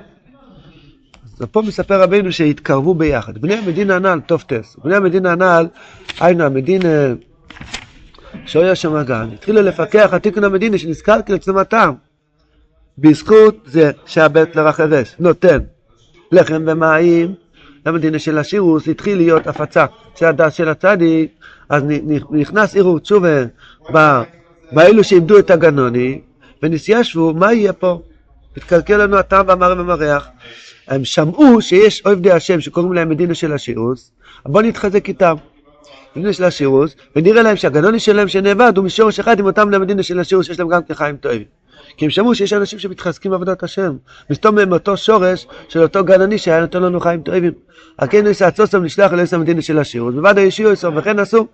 אז 1.41 1.47
פה 1.51 1.63
מספר 1.63 2.03
רבינו 2.03 2.33
שהתקרבו 2.33 2.95
ביחד. 2.95 3.39
בני 3.39 3.55
המדינה 3.55 3.97
הנ"ל, 3.97 4.21
טוב 4.27 4.45
טס. 4.47 4.77
בני 4.85 4.97
המדינה 4.97 5.33
הנ"ל, 5.33 5.67
היינו 6.21 6.45
המדינה 6.45 6.89
שויה 8.47 8.75
שם 8.75 9.03
גן. 9.03 9.29
התחילו 9.35 9.63
לפקח 9.63 10.09
על 10.13 10.19
תיקון 10.19 10.45
המדינה 10.45 10.79
שנזכר 10.79 11.23
כלצומתם. 11.27 11.93
בזכות 12.99 13.57
זה 13.67 13.91
שהבית 14.07 14.57
לרחבש 14.57 15.15
נותן 15.19 15.59
לחם 16.33 16.63
ומים 16.67 17.35
למדינה 17.87 18.19
של 18.19 18.39
השירוס 18.39 18.89
התחיל 18.89 19.17
להיות 19.17 19.47
הפצה 19.47 19.87
של 20.17 20.27
הדס 20.27 20.53
של 20.55 20.69
הצדיק 20.69 21.31
אז 21.69 21.83
נכנס 22.31 22.77
ערעור 22.77 22.99
תשובה 22.99 24.23
באלו 24.73 25.05
שאיבדו 25.05 25.39
את 25.39 25.51
הגנוני 25.51 26.21
ונסיאשבו 26.63 27.35
מה 27.35 27.53
יהיה 27.53 27.73
פה? 27.73 28.03
התקלקל 28.57 28.97
לנו 28.97 29.17
הטעם 29.19 29.49
והמראה 29.49 29.81
ומריח 29.81 30.29
הם 30.89 31.05
שמעו 31.05 31.63
שיש 31.63 32.03
עובדי 32.05 32.33
השם 32.33 32.61
שקוראים 32.61 32.93
להם 32.93 33.09
מדינה 33.09 33.35
של 33.35 33.53
השירוס 33.53 34.13
בואו 34.47 34.65
נתחזק 34.65 35.09
איתם 35.09 35.35
מדינה 36.17 36.33
של 36.33 36.45
השירוס 36.45 36.97
ונראה 37.17 37.43
להם 37.43 37.57
שהגנוני 37.57 38.01
שלהם 38.01 38.29
שנאבד 38.29 38.73
הוא 38.77 38.85
משורש 38.85 39.21
אחד 39.21 39.39
עם 39.39 39.47
אותם 39.47 39.71
למדינה 39.71 40.03
של 40.03 40.21
השירוס 40.21 40.47
שיש 40.47 40.59
להם 40.59 40.69
גם 40.69 40.83
כחיים 40.83 41.17
טובים 41.17 41.45
כי 41.97 42.05
הם 42.05 42.11
שמעו 42.11 42.35
שיש 42.35 42.53
אנשים 42.53 42.79
שמתחזקים 42.79 43.31
בעבודת 43.31 43.63
השם. 43.63 43.97
מסתום 44.31 44.55
מהם 44.55 44.73
אותו 44.73 44.97
שורש 44.97 45.47
של 45.69 45.83
אותו 45.83 46.05
גנני 46.05 46.39
שהיה 46.39 46.61
נותן 46.61 46.83
לנו 46.83 47.01
חיים 47.01 47.23
טובים. 47.23 47.53
הכן 47.99 48.27
יש 48.27 48.43
הצוסם 48.43 48.85
נשלח 48.85 49.13
אלוהים 49.13 49.29
המדינה 49.33 49.63
של 49.63 49.79
השירות, 49.79 50.15
ובעד 50.15 50.39
הישוע 50.39 50.73
יסוף, 50.73 50.95
וכן 50.97 51.19
עשו. 51.19 51.47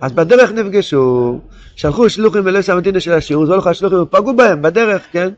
אז 0.00 0.12
בדרך 0.12 0.52
נפגשו, 0.52 1.40
שלחו 1.76 2.10
שלוחים 2.10 2.48
אלוהים 2.48 2.64
המדינה 2.68 3.00
של 3.00 3.12
השירות, 3.12 3.48
והולכו 3.48 3.68
השלוחים 3.68 4.02
ופגעו 4.02 4.36
בהם 4.36 4.62
בדרך, 4.62 5.02
כן? 5.12 5.28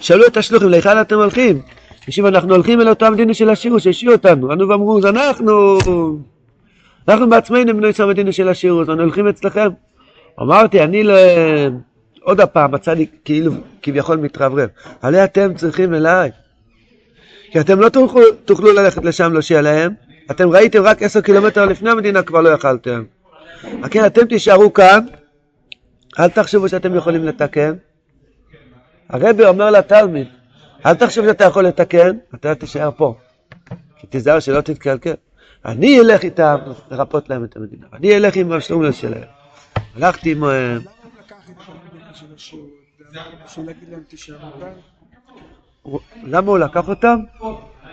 שאלו 0.00 0.26
את 0.26 0.36
השלוחים, 0.36 0.68
להיכן 0.68 1.00
אתם 1.00 1.16
הולכים? 1.16 1.60
תקשיב, 2.04 2.26
אנחנו 2.26 2.54
הולכים 2.54 2.80
אל 2.80 2.88
אותה 2.88 3.10
מדינה 3.10 3.34
של 3.34 3.50
השירות, 3.50 3.82
שהשאירו 3.82 4.14
אותנו. 4.14 4.52
ענו 4.52 4.68
ואמרו, 4.68 4.98
אז 4.98 5.06
אנחנו... 5.06 5.78
אנחנו 7.08 7.28
בעצמנו 7.28 7.76
בני 7.76 7.90
המדינה 7.98 8.32
של 8.32 8.48
השירות, 8.48 8.88
אנחנו 8.88 9.02
הולכים 9.02 9.28
אצלכם. 9.28 9.68
אמרתי, 10.42 10.80
אני 10.80 11.02
לא... 11.02 11.14
עוד 12.20 12.40
הפעם 12.40 12.74
הצדיק 12.74 13.10
כאילו 13.24 13.52
כביכול 13.82 14.16
מתרברב, 14.16 14.68
עלי 15.02 15.24
אתם 15.24 15.54
צריכים 15.54 15.94
אליי. 15.94 16.30
כי 17.50 17.60
אתם 17.60 17.80
לא 17.80 17.88
תוכלו, 17.88 18.22
תוכלו 18.44 18.72
ללכת 18.72 19.04
לשם 19.04 19.32
להושיע 19.32 19.62
להם, 19.62 19.92
אתם 20.30 20.48
ראיתם 20.48 20.82
רק 20.82 21.02
עשר 21.02 21.20
קילומטר 21.20 21.64
לפני 21.64 21.90
המדינה 21.90 22.22
כבר 22.22 22.40
לא 22.40 22.48
יכלתם. 22.48 23.04
כן, 23.90 24.06
אתם 24.06 24.26
תישארו 24.26 24.72
כאן, 24.72 25.00
אל 26.18 26.28
תחשבו 26.28 26.68
שאתם 26.68 26.94
יכולים 26.94 27.24
לתקן. 27.24 27.74
הרבי 29.08 29.44
אומר 29.44 29.70
לתלמיד, 29.70 30.26
אל 30.86 30.94
תחשב 30.94 31.22
שאתה 31.22 31.44
יכול 31.44 31.66
לתקן, 31.66 32.16
אתה 32.34 32.54
תישאר 32.54 32.90
פה. 32.96 33.14
כי 33.96 34.06
תיזהר 34.06 34.40
שלא 34.40 34.60
תתקלקל. 34.60 35.14
אני 35.64 36.00
אלך 36.00 36.22
איתם 36.22 36.56
לרפות 36.90 37.30
להם 37.30 37.44
את 37.44 37.56
המדינה. 37.56 37.86
אני 37.92 38.16
אלך 38.16 38.36
עם 38.36 38.52
השלומלס 38.52 38.96
שלהם. 38.96 39.22
הלכתי 39.96 40.32
עם... 40.32 40.44
אה, 40.44 40.76
למה 46.24 46.50
הוא 46.50 46.58
לקח 46.58 46.88
אותם? 46.88 47.18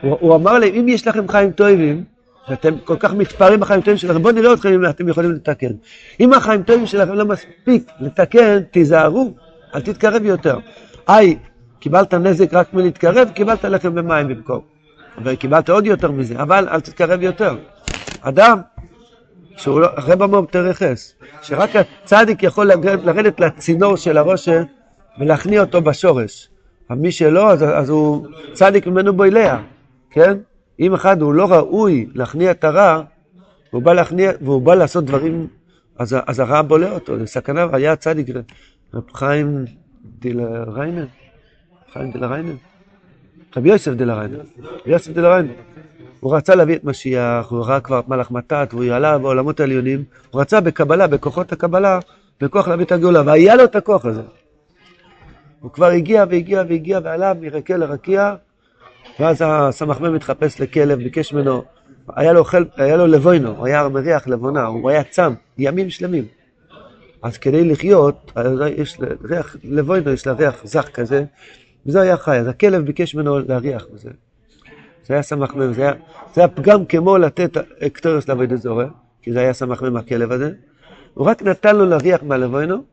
הוא 0.02 0.36
אמר 0.36 0.60
להם, 0.60 0.74
אם 0.74 0.88
יש 0.88 1.08
לכם 1.08 1.28
חיים 1.28 1.52
טובים, 1.52 2.04
ואתם 2.50 2.80
כל 2.80 2.96
כך 3.00 3.14
מתפארים 3.14 3.60
בחיים 3.60 3.82
טובים 3.82 3.98
שלכם, 3.98 4.24
בואו 4.24 4.34
נראה 4.34 4.54
אתכם 4.54 4.74
אם 4.74 4.90
אתם 4.90 5.10
יכולים 5.10 5.32
לתקן. 5.32 5.72
אם 6.20 6.34
החיים 6.34 6.64
טובים 6.64 6.86
שלכם 6.86 7.14
לא 7.14 7.26
מספיק 7.26 7.92
לתקן, 8.00 8.64
תיזהרו, 8.64 9.34
אל 9.76 9.82
תתקרב 9.82 10.26
יותר. 10.26 10.58
היי, 11.08 11.38
קיבלת 11.80 12.14
נזק 12.14 12.54
רק 12.54 12.74
מלהתקרב, 12.74 13.30
קיבלת 13.34 13.66
לחם 13.66 13.96
במים 13.96 14.28
במקום. 14.28 14.62
וקיבלת 15.24 15.70
עוד 15.70 15.86
יותר 15.86 16.12
מזה, 16.12 16.42
אבל 16.42 16.68
אל 16.70 16.82
תתקרב 16.82 17.22
יותר. 17.22 17.56
אדם 18.22 18.62
שהוא 19.58 19.80
לא, 19.80 19.88
הרב 19.96 20.22
אמר 20.22 20.42
בתרחס, 20.42 21.14
שרק 21.42 21.70
הצדיק 21.76 22.44
יכול 22.44 22.72
לרדת 22.84 23.40
לצינור 23.40 23.96
של 23.96 24.18
הראש 24.18 24.50
ולהכניע 25.20 25.62
אותו 25.62 25.82
בשורש. 25.82 26.50
מי 26.90 27.12
שלא, 27.12 27.52
אז, 27.52 27.64
אז 27.64 27.90
הוא 27.90 28.28
צדיק 28.54 28.88
ממנו 28.88 29.14
בוילע, 29.14 29.58
כן? 30.10 30.38
אם 30.80 30.94
אחד 30.94 31.22
הוא 31.22 31.34
לא 31.34 31.46
ראוי 31.52 32.08
להכניע 32.16 32.52
את 32.52 32.64
הרע, 32.64 33.02
והוא 33.74 33.84
בא, 33.84 33.94
להכניע, 33.94 34.32
והוא 34.42 34.62
בא 34.62 34.76
לעשות 34.76 35.06
דברים, 35.06 35.48
אז, 36.00 36.16
אז 36.28 36.40
הרע 36.40 36.62
בולע 36.62 36.92
אותו, 36.92 37.20
זה 37.20 37.26
סכנה, 37.26 37.68
היה 37.72 37.96
צדיק, 37.96 38.28
רב 38.94 39.04
חיים 39.14 39.66
דלריינר, 40.04 41.06
חיים 41.94 42.12
דלריינר, 42.12 42.54
רבי 43.58 43.70
יוסף 43.70 43.92
דלריינר, 43.92 44.42
יוסף 44.86 45.12
דלריינר. 45.12 45.54
הוא 46.20 46.36
רצה 46.36 46.56
להביא 46.56 46.76
את 46.76 46.84
משיח, 46.84 47.52
הוא 47.52 47.66
ראה 47.66 47.80
כבר 47.80 48.00
את 48.00 48.08
מלאך 48.08 48.32
מט"ט, 48.32 48.68
והוא 48.72 48.86
עלה 48.86 49.18
בעולמות 49.18 49.60
העליונים, 49.60 50.04
הוא 50.32 50.42
רצה 50.42 50.62
בקבלה, 50.62 51.08
בכוחות 51.08 51.52
הקבלה, 51.52 52.00
בכוח 52.42 52.68
להביא 52.68 52.86
את 52.86 52.92
הגאולה, 52.92 53.22
והיה 53.26 53.56
לו 53.56 53.64
את 53.64 53.76
הכוח 53.76 54.06
הזה. 54.06 54.22
הוא 55.60 55.72
כבר 55.72 55.86
הגיע 55.86 56.26
והגיע 56.30 56.64
והגיע 56.70 57.00
ועלה 57.04 57.34
מרקיע 57.34 57.78
לרקיע, 57.78 58.36
ואז 59.20 59.44
הסמ"ם 59.46 60.14
מתחפש 60.14 60.62
לכלב, 60.62 60.98
ביקש 60.98 61.34
ממנו, 61.34 61.64
היה 62.16 62.34
לו, 62.34 62.44
חל, 62.44 62.66
היה 62.76 62.98
לו 62.98 63.08
לבוינו, 63.08 63.50
הוא 63.50 63.66
היה 63.66 63.90
מריח 63.90 64.28
לבונה, 64.28 64.66
הוא 64.66 64.90
היה 64.90 65.04
צם, 65.04 65.34
ימים 65.58 65.90
שלמים. 65.90 66.26
אז 67.24 67.38
כדי 67.38 67.64
לחיות, 67.70 68.32
יש 68.78 68.98
ריח, 69.24 69.56
לבוינו 69.64 70.12
יש 70.12 70.28
לה 70.28 70.34
ריח 70.34 70.62
זך 70.64 70.90
כזה, 70.94 71.24
וזה 71.86 72.02
היה 72.02 72.18
חי, 72.18 72.38
אז 72.38 72.48
הכלב 72.48 72.86
ביקש 72.86 73.16
ממנו 73.16 73.40
להריח 73.40 73.86
בזה. 73.94 74.10
זה 75.06 75.14
היה 75.14 75.24
סמ"ך 75.24 75.56
מ', 75.56 75.74
זה 75.74 75.82
היה, 75.82 75.94
זה 76.34 76.42
היה 76.42 76.48
פגם 76.48 76.86
כמו 76.86 77.18
לתת 77.18 77.58
אקטוריוס 77.86 78.28
לעבוד 78.28 78.56
זורע, 78.56 78.86
כי 79.22 79.34
זה 79.34 79.40
היה 79.40 79.54
סמ"ך 79.54 79.84
מ' 79.84 79.98
הכלב 79.98 80.32
הזה. 80.32 80.52
הוא 81.14 81.28
רק 81.28 81.44
נתן 81.44 81.76
לו 81.76 81.86
להריח 81.86 82.24
מהלבוינו, 82.24 82.84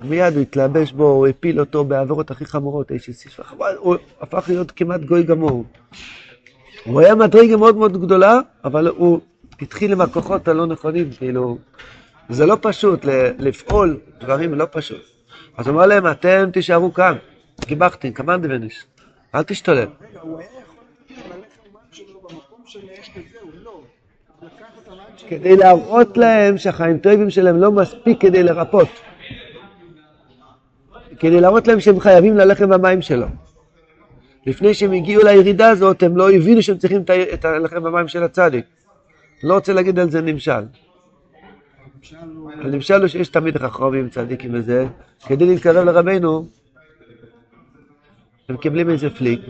מיד 0.00 0.34
הוא 0.34 0.42
התלבש 0.42 0.92
בו, 0.92 1.04
הוא 1.04 1.26
הפיל 1.26 1.60
אותו 1.60 1.84
בעבירות 1.84 2.30
הכי 2.30 2.44
חמורות, 2.44 2.92
איש 2.92 3.08
איש, 3.08 3.40
הוא 3.78 3.96
הפך 4.20 4.44
להיות 4.48 4.70
כמעט 4.70 5.00
גוי 5.00 5.22
גמור. 5.22 5.64
הוא 6.84 7.00
היה 7.00 7.14
מדרגה 7.14 7.56
מאוד 7.56 7.76
מאוד 7.76 8.02
גדולה, 8.02 8.40
אבל 8.64 8.88
הוא 8.88 9.20
התחיל 9.60 9.92
עם 9.92 10.00
הכוחות 10.00 10.48
הלא 10.48 10.66
נכונים, 10.66 11.10
כאילו, 11.18 11.58
זה 12.28 12.46
לא 12.46 12.56
פשוט, 12.62 13.04
לפעול 13.38 14.00
דברים 14.20 14.54
לא 14.54 14.66
פשוט. 14.70 15.02
אז 15.56 15.66
הוא 15.66 15.74
אמר 15.74 15.86
להם, 15.86 16.10
אתם 16.10 16.50
תישארו 16.52 16.94
כאן, 16.94 17.16
גיבחתי, 17.66 18.10
קמנדבניש, 18.10 18.84
אל 19.34 19.42
תשתולל. 19.42 19.86
לא. 23.64 23.80
כדי 25.28 25.56
להראות 25.56 26.16
להם 26.16 26.58
שהחיים 26.58 26.98
טובים 26.98 27.30
שלהם 27.30 27.56
לא 27.56 27.72
מספיק 27.72 28.20
כדי 28.20 28.42
לרפות. 28.42 28.88
כדי 31.18 31.40
להראות 31.40 31.68
להם 31.68 31.80
שהם 31.80 32.00
חייבים 32.00 32.36
ללחם 32.36 32.70
והמים 32.70 33.02
שלו. 33.02 33.26
לפני 34.46 34.74
שהם 34.74 34.92
הגיעו 34.92 35.24
לירידה 35.24 35.68
הזאת, 35.68 36.02
הם 36.02 36.16
לא 36.16 36.30
הבינו 36.30 36.62
שהם 36.62 36.78
צריכים 36.78 37.02
את 37.34 37.44
הלחם 37.44 37.84
והמים 37.84 38.08
של 38.08 38.22
הצדיק. 38.22 38.64
לא 39.42 39.54
רוצה 39.54 39.72
להגיד 39.72 39.98
על 39.98 40.10
זה 40.10 40.20
נמשל. 40.20 40.62
הנמשל 42.60 43.00
הוא 43.00 43.08
שיש 43.08 43.28
תמיד 43.28 43.58
חכמים 43.58 44.08
צדיקים 44.08 44.50
וזה, 44.54 44.86
כדי 45.26 45.46
להתקרב 45.46 45.84
לרבנו, 45.84 46.48
הם 48.48 48.54
מקבלים 48.54 48.90
איזה 48.90 49.10
פליק, 49.10 49.40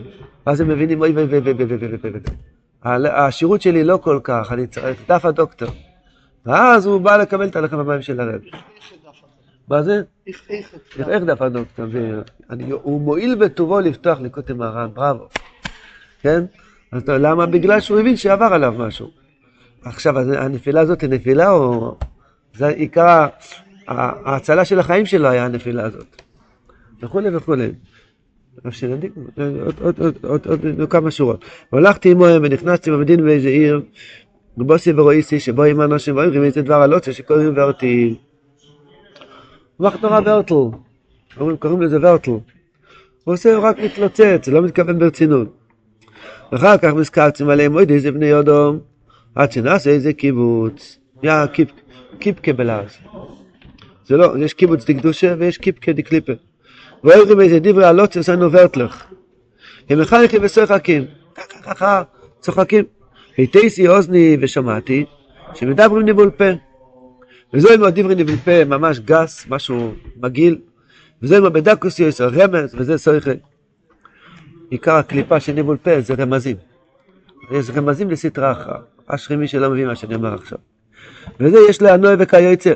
ואז 0.47 0.61
הם 0.61 0.67
מבינים 0.67 1.01
אוי 1.01 1.11
ואי 1.11 1.25
ואי 1.25 1.39
ואי 1.39 1.63
ואי 1.63 1.75
ואי 1.75 2.19
ואי 2.83 3.07
השירות 3.09 3.61
שלי 3.61 3.83
לא 3.83 3.99
כל 4.03 4.19
כך, 4.23 4.51
אני 4.51 4.67
צריך 4.67 5.01
דף 5.07 5.25
הדוקטור. 5.25 5.69
ואז 6.45 6.85
הוא 6.85 7.01
בא 7.01 7.17
לקבל 7.17 7.47
את 7.47 7.55
הלחם 7.55 7.79
המים 7.79 8.01
של 8.01 8.19
הרב. 8.19 8.41
מה 9.67 9.83
זה? 9.83 10.01
איך 10.97 11.23
דף 11.23 11.41
הדוקטור? 11.41 11.85
הוא 12.69 13.01
מועיל 13.01 13.35
בטובו 13.35 13.79
לפתוח 13.79 14.19
לקוטי 14.19 14.53
מרן, 14.53 14.89
בראבו. 14.93 15.27
כן? 16.21 16.43
אז 16.91 17.03
למה? 17.07 17.45
בגלל 17.45 17.79
שהוא 17.79 17.99
הבין 17.99 18.15
שעבר 18.15 18.45
עליו 18.45 18.73
משהו. 18.77 19.11
עכשיו, 19.83 20.19
הנפילה 20.19 20.81
הזאת 20.81 21.01
היא 21.01 21.09
נפילה 21.09 21.51
או... 21.51 21.97
זה 22.55 22.67
עיקר 22.67 23.27
ההצלה 23.87 24.65
של 24.65 24.79
החיים 24.79 25.05
שלו 25.05 25.27
היה 25.27 25.45
הנפילה 25.45 25.83
הזאת. 25.83 26.21
וכולי 27.01 27.35
וכולי. 27.35 27.71
עוד 30.23 30.89
כמה 30.89 31.11
שורות. 31.11 31.45
והלכתי 31.73 32.11
עמוהם 32.11 32.41
ונכנסתי 32.45 32.91
במדין 32.91 33.23
באיזה 33.25 33.49
עיר, 33.49 33.81
ובוסי 34.57 34.91
ורואיסי 34.91 35.39
שבו 35.39 35.63
עם 35.63 35.81
אנשים 35.81 36.15
ואומרים 36.15 36.43
איזה 36.43 36.61
דבר 36.61 36.81
הלוצה 36.81 37.13
שקוראים 37.13 37.53
ורטי. 37.55 38.15
ואך 39.79 40.03
נורא 40.03 40.19
ורטל, 40.25 40.77
קוראים 41.59 41.81
לזה 41.81 41.97
ורטל. 42.01 42.31
הוא 42.31 42.41
עושה 43.33 43.57
רק 43.57 43.79
מתלוצץ, 43.79 44.47
לא 44.47 44.61
מתכוון 44.61 44.99
ברצינות. 44.99 45.47
ואחר 46.51 46.77
כך 46.77 46.93
מסקלצים 46.93 47.49
עליהם 47.49 47.73
עוד 47.73 47.89
איזה 47.89 48.11
בני 48.11 48.39
אדום, 48.39 48.79
עד 49.35 49.51
שנעשה 49.51 49.89
איזה 49.89 50.13
קיבוץ. 50.13 50.99
יא 51.23 51.45
קיפקה 52.19 52.53
בלעז. 52.53 52.97
זה 54.05 54.17
לא, 54.17 54.33
יש 54.39 54.53
קיבוץ 54.53 54.85
דקדושה 54.85 55.35
ויש 55.37 55.57
קיפקה 55.57 55.93
דקליפה. 55.93 56.33
ואומרים 57.03 57.39
איזה 57.39 57.59
דברי 57.59 57.85
הלוצ 57.85 58.17
עשינו 58.17 58.51
ורטלך. 58.51 59.05
הם 59.89 60.01
מחייכים 60.01 60.41
ושוחקים, 60.43 61.05
ככה 61.35 61.61
ככה 61.61 62.03
צוחקים. 62.39 62.85
היטייסי 63.37 63.87
אוזני 63.87 64.37
ושמעתי 64.41 65.05
שמדברים 65.53 66.05
ניבול 66.05 66.29
פה. 66.29 66.45
וזו 67.53 67.73
עם 67.73 67.89
דברי 67.89 68.15
ניבול 68.15 68.35
פה 68.35 68.65
ממש 68.65 68.99
גס, 68.99 69.45
משהו 69.49 69.93
מגעיל, 70.15 70.57
וזה 71.21 71.37
עם 71.37 71.53
בדקוס 71.53 71.99
יש 71.99 72.21
רמז, 72.21 72.75
וזה 72.75 72.97
סויכה. 72.97 73.31
עיקר 74.69 74.95
הקליפה 74.95 75.39
של 75.39 75.53
ניבול 75.53 75.77
פה 75.77 76.01
זה 76.01 76.13
רמזים. 76.13 76.57
יש 77.51 77.69
רמזים 77.69 78.09
לסטרה 78.09 78.51
אחרא. 78.51 78.77
אשרי 79.07 79.37
מי 79.37 79.47
שלא 79.47 79.69
מבין 79.69 79.87
מה 79.87 79.95
שאני 79.95 80.15
אומר 80.15 80.33
עכשיו. 80.33 80.57
וזה 81.39 81.57
יש 81.69 81.81
לענוי 81.81 82.15
וכיוצא. 82.19 82.73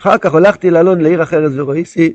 אחר 0.00 0.18
כך 0.18 0.34
הלכתי 0.34 0.70
לאלון 0.70 1.00
לעיר 1.00 1.22
אחרת 1.22 1.52
וראיתי 1.54 2.12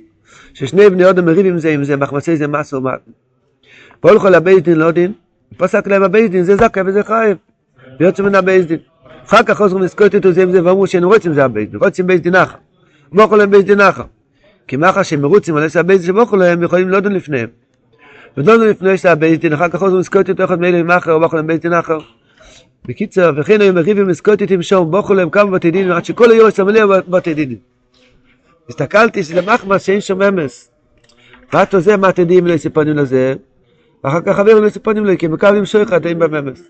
ששני 0.54 0.89
בני 0.89 1.06
אודם 1.06 1.26
מריבים 1.26 1.60
זה 1.60 1.70
עם 1.70 1.84
זה, 1.84 1.98
מחמצי 1.98 2.38
זה 2.38 2.48
מס 2.48 2.74
ומת. 2.74 3.00
והולכו 4.04 4.30
לבית 4.30 4.63
דין 4.63 4.78
לא 4.78 4.91
דין, 4.91 5.13
פסק 5.58 5.88
להם 5.88 6.04
הבית 6.04 6.32
דין, 6.32 6.44
זה 6.44 6.56
זכאי 6.56 6.84
וזה 6.86 7.04
חייב. 7.04 7.38
ויוצא 8.00 8.24
מן 8.24 8.36
הבית 8.36 8.67
דין. 8.67 8.80
אחר 9.26 9.44
כך 9.44 9.62
לזכות 9.82 10.15
איתו 10.15 10.32
זה 10.32 10.44
עם 10.44 10.52
זה 10.52 10.63
ואמרו 10.63 10.88
שאין 10.88 11.04
רוצים 11.04 11.34
זה 11.34 11.46
הבית 11.46 11.72
דין, 11.72 11.80
רוצים 11.80 12.08
בית 12.08 12.24
דין 12.24 12.36
אחר. 12.36 12.58
מוכו 13.12 13.36
להם 13.36 13.52
בית 13.52 13.65
דין 13.65 13.82
אחר. 13.82 14.04
כי 14.67 14.78
מאחר 14.78 15.04
שהם 15.04 15.22
מרוצים 15.22 15.56
על 15.56 15.63
הבית 15.76 15.98
דין 16.02 16.08
שמוכו 16.08 16.36
להם, 16.36 16.63
יכולים 16.63 16.89
לא 16.89 17.00
דון 17.00 17.12
לפניהם. 17.12 17.48
ודונו 18.38 18.65
לפני 18.65 18.98
שהבית 18.98 19.41
דין, 19.41 19.54
אחר 19.54 19.70
כך 19.70 19.84
לזכות 19.84 20.30
איתו 20.30 20.44
אחד 20.44 20.60
מאלה 20.60 20.78
עם 20.78 20.91
אחר, 20.91 21.13
או 21.13 21.20
מוכו 21.20 21.36
להם 21.36 21.48
בית 21.48 21.62
דין 21.62 21.74
אחר. 21.74 21.98
בקיצר, 22.86 23.32
וכן 23.38 23.62
היו 23.62 23.74
מריבים 23.74 24.10
לזכות 24.10 24.41
איתי 24.41 24.58
משום, 24.58 24.91
בוכו 24.91 25.13
להם 25.13 25.30
כמה 25.30 25.52
בתי 25.52 25.72
דינים, 25.72 25.91
עד 25.91 26.06
שכל 26.06 26.32
היום 26.32 26.50
סמלי 26.50 26.80
בתי 27.08 27.34
דינים. 27.34 27.58
הסתכלתי 28.70 29.24
שזה 29.24 29.41
מחמס 29.41 29.84
שאין 29.84 30.02
שום 30.02 30.22
אמס. 30.22 30.72
אתה 31.50 31.80
זה, 31.80 31.98
מה 31.98 32.12
תדעים 32.12 32.48
לא 32.48 32.54
יספונים 32.54 32.98
לזה? 32.98 33.34
ואחר 34.04 34.22
כך 34.22 34.36
חברים 34.36 34.58
לא 34.58 34.67
יספונים 34.67 35.06
לו, 35.06 35.17
כי 35.17 35.28
מקבלים 35.28 35.65
שויכת 35.65 36.06
אין 36.06 36.20
בממס. 36.20 36.63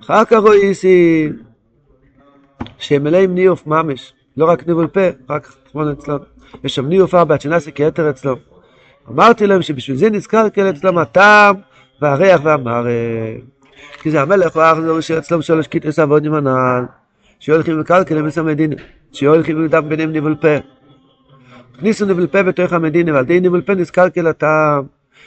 אחר 0.00 0.24
כך 0.24 0.38
רואים 0.38 0.72
שהם 2.78 3.04
מלאים 3.04 3.34
ניאוף 3.34 3.66
ממש, 3.66 4.12
לא 4.36 4.44
רק 4.50 4.66
ניבול 4.66 4.86
פה, 4.86 5.00
רק 5.30 5.46
חשבון 5.46 5.88
אצלם. 5.88 6.18
יש 6.64 6.74
שם 6.74 6.86
ניאוף 6.86 7.14
ארבע, 7.14 7.40
שנעשה 7.40 7.70
כיתר 7.70 8.10
אצלו. 8.10 8.36
אמרתי 9.10 9.46
להם 9.46 9.62
שבשביל 9.62 9.96
זה 9.96 10.10
נזכר 10.10 10.50
כאלה 10.50 10.70
אצלם 10.70 10.98
הטעם 10.98 11.56
והריח 12.02 12.40
והמרק. 12.44 12.86
כי 14.02 14.10
זה 14.10 14.22
המלך 14.22 14.56
ואחזור 14.56 15.00
שאצלם 15.00 15.42
שלוש 15.42 15.66
קיטוס 15.66 15.98
עבודים 15.98 16.34
הנ"ל, 16.34 16.84
שהולכים 17.38 17.80
לקלקל 17.80 18.14
למס 18.14 18.38
המדינה, 18.38 18.76
שהולכים 19.12 19.64
לדם 19.64 19.88
ביניהם 19.88 20.12
ניבול 20.12 20.34
פה. 20.34 20.56
הכניסו 21.74 22.06
ניבול 22.06 22.26
פה 22.26 22.42
בתוך 22.42 22.72
המדינה, 22.72 23.14
ועל 23.14 23.24
די 23.24 23.40
ניבול 23.40 23.60
פה 23.60 23.74
נזקלקל 23.74 24.26
הטעם, 24.26 24.84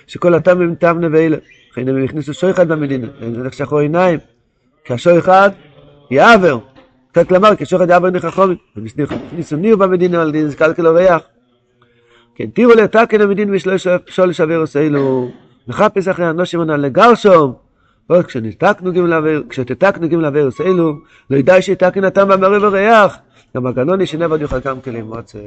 שכל 0.07 0.33
הטעם 0.33 0.61
הם 0.61 0.75
טעם 0.75 0.99
נבלה. 0.99 1.37
לכן 1.71 1.87
הם 1.87 2.03
הכניסו 2.03 2.33
שויחד 2.33 2.67
במדינה, 2.67 3.07
הם 3.21 3.43
נחשכו 3.43 3.77
עיניים, 3.77 4.19
כי 4.85 4.93
השויחד 4.93 5.49
יעבר. 6.11 6.59
קצת 7.11 7.31
לומר, 7.31 7.55
כי 7.55 7.63
השויחד 7.63 7.89
יעבר 7.89 8.09
נכחומים. 8.09 8.57
הכניסו 9.27 9.55
ניר 9.55 9.75
במדינה, 9.75 10.21
על 10.21 10.31
די 10.31 10.43
נזקלקל 10.43 10.87
אורח. 10.87 11.21
כן, 12.35 12.45
תראו 12.53 12.71
לתקן 12.71 13.21
המדינה 13.21 13.51
ושלוש 13.55 13.87
שווה 14.31 14.57
עושנו, 14.57 15.31
מחפש 15.67 16.07
אחרי 16.07 16.29
אנושים 16.29 16.61
הנ"ל 16.61 16.75
לגרשום. 16.75 17.70
עוד 18.11 18.25
כשנתקנו 18.25 18.91
גימל 18.91 19.13
אוויר, 19.13 19.43
כשתתקנו 19.49 20.07
גימל 20.07 20.25
אוויר 20.25 20.49
אלו, 20.65 20.99
לא 21.29 21.37
ידע 21.37 21.61
שיתקן 21.61 22.03
הטעם 22.03 22.29
והמראה 22.29 22.67
וריח, 22.67 23.17
גם 23.55 23.65
הגנון 23.65 24.01
ישנה 24.01 24.27
ועוד 24.27 24.41
יוכל 24.41 24.59
גם 24.59 24.81
כלים 24.81 25.05
מוצא. 25.05 25.39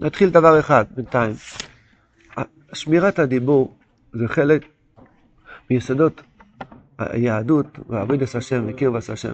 נתחיל 0.00 0.30
דבר 0.30 0.60
אחד 0.60 0.84
בינתיים. 0.96 1.34
שמירת 2.72 3.18
הדיבור 3.18 3.76
זה 4.12 4.28
חלק 4.28 4.64
מיסודות 5.70 6.22
היהדות 6.98 7.78
ועבודת 7.88 8.34
השם 8.34 8.64
וקרבס 8.68 9.10
השם. 9.10 9.32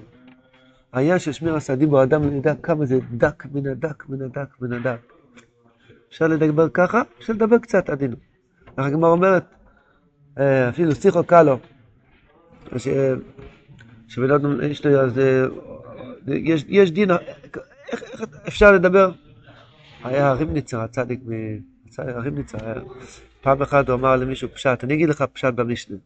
העניין 0.93 1.19
של 1.19 1.33
שמירת 1.33 1.71
הדיבור, 1.71 2.01
האדם 2.01 2.23
לא 2.23 2.37
ידע 2.37 2.55
כמה 2.63 2.87
זה 2.87 2.99
דק 3.11 3.45
מן 3.53 3.67
הדק 3.67 4.09
מן 4.09 4.23
הדק 4.23 4.61
מן 4.61 4.73
הדק. 4.73 5.13
אפשר 6.09 6.27
לדבר 6.27 6.69
ככה, 6.69 7.03
אפשר 7.19 7.33
לדבר 7.33 7.59
קצת 7.59 7.91
עדינות. 7.91 8.19
הגמרא 8.79 9.11
אומרת, 9.11 9.45
אפילו 10.69 10.95
שיחו 10.95 11.25
קלו, 11.25 11.59
שבן 14.09 14.31
אדם 14.31 14.65
יש 14.65 14.87
לו 14.87 15.01
איזה, 15.05 15.47
יש, 16.27 16.65
יש 16.69 16.91
דין, 16.91 17.11
איך, 17.11 18.03
איך 18.03 18.23
אפשר 18.49 18.73
לדבר? 18.73 19.11
היה 20.05 20.33
ריבניצר, 20.33 20.81
הצדיק, 20.81 21.21
ריבניצר, 21.99 22.83
פעם 23.41 23.63
אחת 23.63 23.89
הוא 23.89 23.95
אמר 23.95 24.17
למישהו 24.17 24.49
פשט, 24.49 24.85
אני 24.85 24.95
אגיד 24.95 25.09
לך 25.09 25.25
פשט 25.33 25.55
במשנה. 25.55 25.97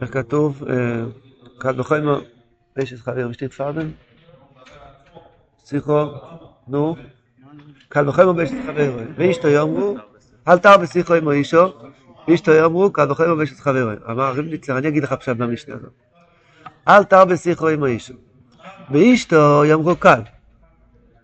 איך 0.00 0.12
כתוב? 0.12 0.62
קל 1.58 1.72
בחיימו, 1.72 2.16
פשט 2.74 2.96
חבר 2.98 3.28
משתית 3.28 3.52
פרדן? 3.52 3.88
שיחו, 5.64 6.04
נו, 6.68 6.96
קל 7.88 8.04
בחיימו 8.04 8.32
פשט 8.34 8.54
חבר, 8.66 8.96
ואישתו 9.14 9.48
יאמרו, 9.48 9.96
אל 10.48 10.58
תר 10.58 10.76
בשיחו 10.76 11.14
עמו 11.14 11.30
אישו, 11.30 11.72
אשתו 12.34 12.64
אמרו, 12.64 12.92
קל 12.92 13.10
וחומר 13.10 13.34
ואשת 13.38 13.60
חברו. 13.60 13.90
אמר 14.10 14.32
ריבניצר, 14.32 14.78
אני 14.78 14.88
אגיד 14.88 15.02
לך 15.02 15.12
פשט 15.12 15.36
במשנה 15.36 15.74
הזאת. 15.74 15.92
אל 16.88 17.04
תר 17.04 17.24
בשיחו 17.24 17.68
עם 17.68 17.82
האישו. 17.82 18.14
ואשתו 18.90 19.64
יאמרו 19.64 19.96
קל. 19.96 20.20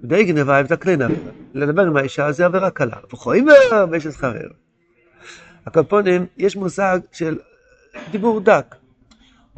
די 0.04 0.24
גנבה 0.24 0.58
עם 0.58 0.66
תקרינה. 0.66 1.06
לדבר 1.54 1.82
עם 1.82 1.96
האישה 1.96 2.32
זה 2.32 2.46
עבירה 2.46 2.70
קלה. 2.70 2.96
וחומר 3.12 3.86
ואשת 3.90 4.16
חברו. 4.16 4.54
הקופונים, 5.66 6.26
יש 6.36 6.56
מושג 6.56 7.00
של 7.12 7.38
דיבור 8.10 8.40
דק. 8.40 8.74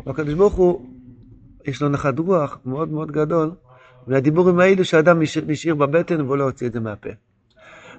והקדוש 0.06 0.34
ברוך 0.34 0.54
הוא, 0.54 0.86
יש 1.64 1.82
לו 1.82 1.88
נחת 1.88 2.18
רוח 2.18 2.58
מאוד 2.64 2.92
מאוד 2.92 3.12
גדול, 3.12 3.50
מהדיבורים 4.06 4.60
האלו 4.60 4.84
שאדם 4.84 5.20
משאיר 5.46 5.74
בבטן 5.74 6.20
והוא 6.20 6.36
לא 6.36 6.44
הוציא 6.44 6.66
את 6.66 6.72
זה 6.72 6.80
מהפה. 6.80 7.10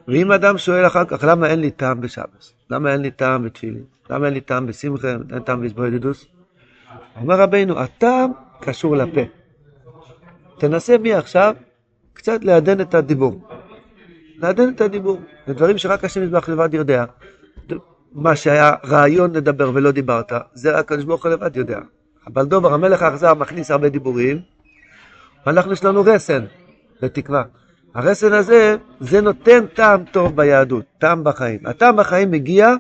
ואם 0.08 0.32
אדם 0.32 0.58
שואל 0.58 0.88
אחר 0.88 1.06
כך, 1.06 1.24
למה 1.24 1.48
אין 1.48 1.60
לי 1.60 1.72
טעם 1.72 2.02
בשבס? 2.02 2.54
למה 2.70 2.94
אין 2.94 3.02
לי 3.02 3.12
טעם 3.12 3.46
בתפילין? 3.46 3.84
למה 4.10 4.26
אין 4.26 4.34
לי 4.34 4.42
טעם 4.42 4.68
בשמחה? 4.68 5.08
אין 5.34 5.40
טעם 5.40 5.62
בהתבודדות? 5.62 6.26
אומר 7.22 7.36
רבינו, 7.36 7.80
הטעם 7.80 8.32
קשור 8.62 8.96
לפה. 8.96 9.22
תנסה 10.58 10.98
מעכשיו 10.98 11.56
קצת 12.14 12.44
לעדן 12.44 12.82
את 12.82 12.96
הדיבור. 12.96 13.48
לעדן 14.38 14.70
את 14.70 14.82
הדיבור. 14.82 15.22
זה 15.48 15.54
דברים 15.54 15.78
שרק 15.78 16.04
השם 16.04 16.24
יזבח 16.24 16.50
לבד 16.50 16.74
יודע. 16.74 17.06
מה 18.14 18.36
שהיה 18.36 18.74
רעיון 18.86 19.36
לדבר 19.36 19.72
ולא 19.74 19.92
דיברת, 19.92 20.32
זה 20.54 20.72
רק 20.72 20.80
הקדוש 20.80 21.06
ברוך 21.06 21.26
הוא 21.26 21.32
לבד 21.32 21.58
יודע. 21.58 21.80
אבל 22.28 22.46
דובר, 22.46 22.74
המלך 22.74 23.02
האכזר 23.02 23.34
מכניס 23.34 23.72
הרבה 23.72 23.90
דיבורים, 23.90 24.42
ואנחנו 25.46 25.74
יש 25.74 25.84
לנו 25.84 26.02
רסן 26.06 26.46
לתקווה. 27.02 27.44
הרסן 27.96 28.34
הזה, 28.34 28.76
זה 29.00 29.22
נותן 29.22 29.66
טעם 29.74 30.04
טוב 30.12 30.36
ביהדות, 30.36 30.86
טעם 30.98 31.24
בחיים. 31.24 31.60
הטעם 31.66 31.96
בחיים 31.98 32.32
מגיע, 32.32 32.74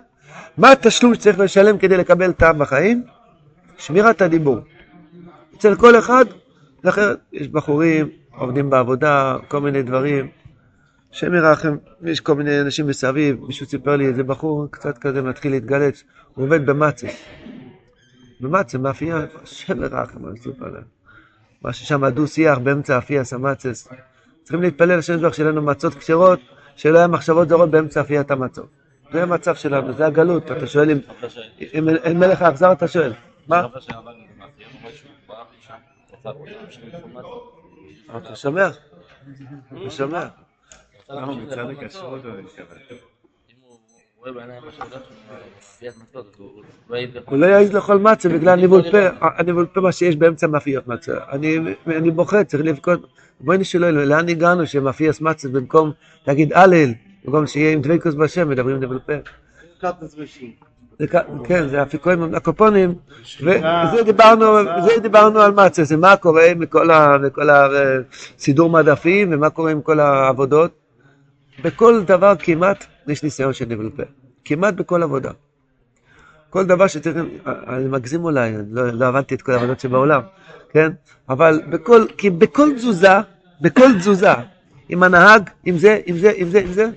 מה 0.58 0.72
התשלום 0.72 1.16
שצריך 1.16 1.40
לשלם 1.40 1.78
כדי 1.78 1.98
לקבל 1.98 2.32
טעם 2.32 2.60
בחיים? 2.60 3.04
שמירת 3.78 4.22
הדיבור. 4.22 4.58
אצל 5.58 5.76
כל 5.76 6.00
אחד, 6.00 6.26
אחרת, 6.90 7.20
יש 7.34 7.48
בחורים, 7.48 8.10
עובדים 8.32 8.70
בעבודה, 8.70 9.38
כל 9.48 9.62
מיני 9.62 9.84
דברים. 9.84 10.28
השם 11.12 11.34
ירחם, 11.34 11.76
יש 12.04 12.20
כל 12.20 12.36
מיני 12.36 12.62
אנשים 12.62 12.88
מסביב, 12.88 13.46
מישהו 13.48 13.66
סיפר 13.66 13.96
לי, 13.96 14.08
איזה 14.08 14.24
בחור 14.24 14.68
קצת 14.72 14.98
כזה 14.98 15.22
מתחיל 15.22 15.52
להתגלץ, 15.52 16.04
הוא 16.34 16.46
עובד 16.46 16.66
במצה. 16.66 17.08
במצה, 18.42 18.78
מאפייה, 18.78 19.26
השם 19.44 19.84
ירחם, 19.84 20.22
מה 20.22 20.30
סיפר 20.44 20.66
להם. 20.66 20.84
מה 21.62 21.74
ששם 21.74 22.06
דו 22.06 22.28
שיח 22.28 22.58
באמצע 22.58 22.98
אפייה 22.98 23.24
סמצס. 23.24 23.88
צריכים 24.46 24.62
להתפלל 24.62 24.98
לשם 24.98 25.18
זבח 25.18 25.34
שיהיה 25.34 25.50
לנו 25.50 25.62
מצות 25.62 25.96
כשרות, 25.96 26.40
שלא 26.76 26.98
יהיה 26.98 27.08
מחשבות 27.08 27.50
זרות 27.50 27.72
באמצע 27.72 28.02
אפיית 28.02 28.32
המצות. 28.32 28.68
זה 29.12 29.24
המצב 29.24 29.56
שלנו, 29.56 29.94
זה 29.94 30.06
הגלות, 30.06 30.52
אתה 30.52 30.68
שואל 30.68 30.90
אם 31.74 31.90
אין 31.90 32.20
מלך 32.20 32.42
האכזר, 32.42 32.72
אתה 32.72 32.88
שואל. 32.88 33.14
מה? 33.48 33.68
אתה 38.18 38.36
שומע? 38.36 38.70
אתה 39.74 39.90
שומע? 39.90 40.28
הוא 47.26 47.38
לא 47.38 47.46
יעז 47.46 47.74
לאכול 47.74 47.98
מצה 47.98 48.30
בגלל 48.30 48.56
ניבול 48.56 48.92
פה, 48.92 48.98
הניבול 49.22 49.66
פה 49.66 49.82
מה 49.82 49.92
שיש 49.92 50.16
באמצע 50.16 50.48
מאפיות 50.48 50.88
מצה. 50.88 51.14
אני 51.88 52.12
בוכה, 52.12 52.44
צריך 52.44 52.64
לבכות. 52.64 53.08
בואי 53.40 53.58
נשאלו 53.58 53.88
אלוהים, 53.88 54.10
לאן 54.10 54.30
הגענו 54.30 54.68
שמאפיית 54.68 55.22
מצה 55.22 55.50
במקום 55.50 55.92
להגיד 56.28 56.54
הלל, 56.54 56.90
במקום 57.26 57.48
שיהיה 57.48 57.74
עם 57.74 57.82
דבקוס 57.82 58.14
בשם, 58.14 58.50
מדברים 58.50 58.80
ניבול 58.80 59.00
פה. 59.06 59.14
כן, 61.44 61.68
זה 61.68 61.82
אפיקויים, 61.82 62.36
הקופונים, 62.36 62.96
וזה 63.42 64.04
דיברנו 65.02 65.40
על 65.42 65.52
מצה, 65.52 65.84
זה 65.84 65.98
מה 65.98 66.18
קורה 66.18 66.46
מכל 66.56 67.50
הסידור 67.50 68.70
מדפים 68.70 69.34
ומה 69.34 69.50
קורה 69.50 69.72
עם 69.72 69.82
כל 69.82 70.00
העבודות. 70.00 70.85
בכל 71.64 72.04
דבר 72.04 72.34
כמעט 72.40 72.86
יש 73.08 73.24
ניסיון 73.24 73.54
של 73.54 73.66
ניבול 73.66 73.92
פה. 73.96 74.04
כמעט 74.46 74.74
בכל 74.74 75.04
עבודה. 75.04 75.32
כל 76.50 76.66
דבר 76.66 76.88
שתראו, 76.88 77.26
אני 77.46 77.88
מגזים 77.88 78.24
אולי, 78.24 78.56
אני 78.56 78.64
לא, 78.72 78.90
לא 78.90 79.08
עבדתי 79.08 79.36
את 79.36 79.42
כל 79.42 79.52
העבודות 79.52 79.80
שבעולם, 79.80 80.22
כן? 80.70 80.92
אבל 81.30 81.62
בכל, 81.70 82.06
כי 82.18 82.30
בכל 82.30 82.74
תזוזה, 82.76 83.20
בכל 83.62 83.94
תזוזה, 84.00 84.34
עם 84.90 85.04
הנהג, 85.04 85.50
עם 85.66 85.78
זה, 85.78 86.00
עם 86.06 86.18
זה, 86.18 86.32
עם 86.36 86.50
זה, 86.50 86.60
עם 86.60 86.74
זה, 86.74 86.90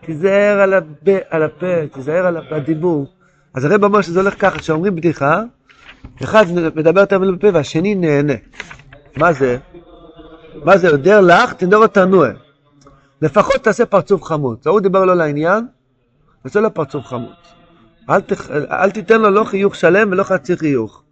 תיזהר 0.00 0.60
על, 0.60 0.74
על 1.30 1.42
הפה, 1.42 1.86
תיזהר 1.92 2.26
על 2.26 2.36
הדיבור. 2.50 3.06
אז 3.54 3.64
הרב 3.64 3.84
אומר 3.84 4.00
שזה 4.00 4.20
הולך 4.20 4.34
ככה, 4.40 4.58
כשאומרים 4.58 4.96
בדיחה, 4.96 5.42
אחד 6.22 6.44
מדבר 6.74 7.02
את 7.02 7.12
המילה 7.12 7.32
בפה 7.32 7.48
והשני 7.52 7.94
נהנה. 7.94 8.34
מה 9.16 9.32
זה? 9.32 9.58
מה 10.64 10.78
זה? 10.78 10.88
יותר 10.88 11.20
לך, 11.20 11.52
תנדור 11.52 11.86
תנוע. 11.86 12.28
לפחות 13.22 13.56
תעשה 13.56 13.86
פרצוף 13.86 14.22
חמוץ. 14.22 14.66
ההוא 14.66 14.80
דיבר 14.80 15.04
לא 15.04 15.16
לעניין, 15.16 15.66
תעשה 16.42 16.60
לו 16.60 16.74
פרצוף 16.74 17.06
חמוץ. 17.06 17.54
אל, 18.10 18.20
תח... 18.20 18.50
אל 18.50 18.90
תיתן 18.90 19.20
לו 19.20 19.30
לא 19.30 19.44
חיוך 19.44 19.74
שלם 19.74 20.08
ולא 20.12 20.22
חצי 20.22 20.56
חיוך. 20.56 21.02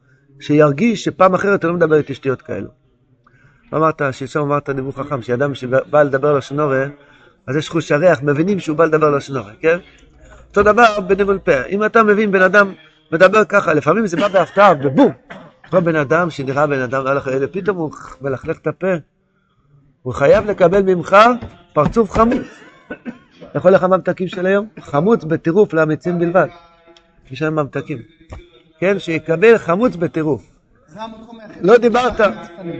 שירגיש 0.40 1.04
שפעם 1.04 1.34
אחרת 1.34 1.58
אתה 1.58 1.68
לא 1.68 1.74
מדבר 1.74 1.96
איתי 1.96 2.14
שטויות 2.14 2.42
כאלו. 2.42 2.68
אמרת, 3.74 4.02
שלשום 4.12 4.42
אמרת 4.42 4.70
דיבור 4.70 4.92
חכם, 4.92 5.22
שאדם 5.22 5.54
שבא 5.54 6.02
לדבר 6.02 6.38
הרע, 6.58 6.84
אז 7.46 7.56
יש 7.56 7.68
חוש 7.68 7.92
הריח, 7.92 8.22
מבינים 8.22 8.60
שהוא 8.60 8.76
בא 8.76 8.84
לדבר 8.84 9.18
הרע, 9.34 9.50
כן? 9.60 9.78
אותו 10.48 10.62
דבר 10.62 11.00
בניבול 11.00 11.38
פה. 11.38 11.62
אם 11.68 11.84
אתה 11.84 12.02
מבין 12.02 12.32
בן 12.32 12.42
אדם 12.42 12.72
מדבר 13.12 13.44
ככה, 13.44 13.74
לפעמים 13.74 14.06
זה 14.06 14.16
בא 14.16 14.28
בהפתעה, 14.28 14.74
בבום. 14.74 15.12
כל 15.70 15.80
בן 15.80 15.96
אדם 15.96 16.30
שנראה 16.30 16.66
בן 16.66 16.80
אדם, 16.80 17.04
פתאום 17.52 17.76
הוא 17.76 17.90
מלכלך 18.20 18.58
את 18.58 18.66
הפה. 18.66 18.92
הוא 20.02 20.14
חייב 20.14 20.46
לקבל 20.50 20.82
ממך 20.82 21.16
פרצוף 21.78 22.10
חמוץ. 22.10 22.46
יכול 23.54 23.70
לך 23.70 23.82
ממתקים 23.82 24.28
של 24.28 24.46
היום? 24.46 24.66
חמוץ 24.80 25.24
בטירוף 25.24 25.72
לאמיצים 25.72 26.18
בלבד. 26.18 26.46
יש 27.30 27.42
להם 27.42 27.54
ממתקים. 27.54 27.98
כן, 28.78 28.98
שיקבל 28.98 29.58
חמוץ 29.58 29.96
בטירוף. 29.96 30.42
לא 31.60 31.76
דיברת, 31.76 32.20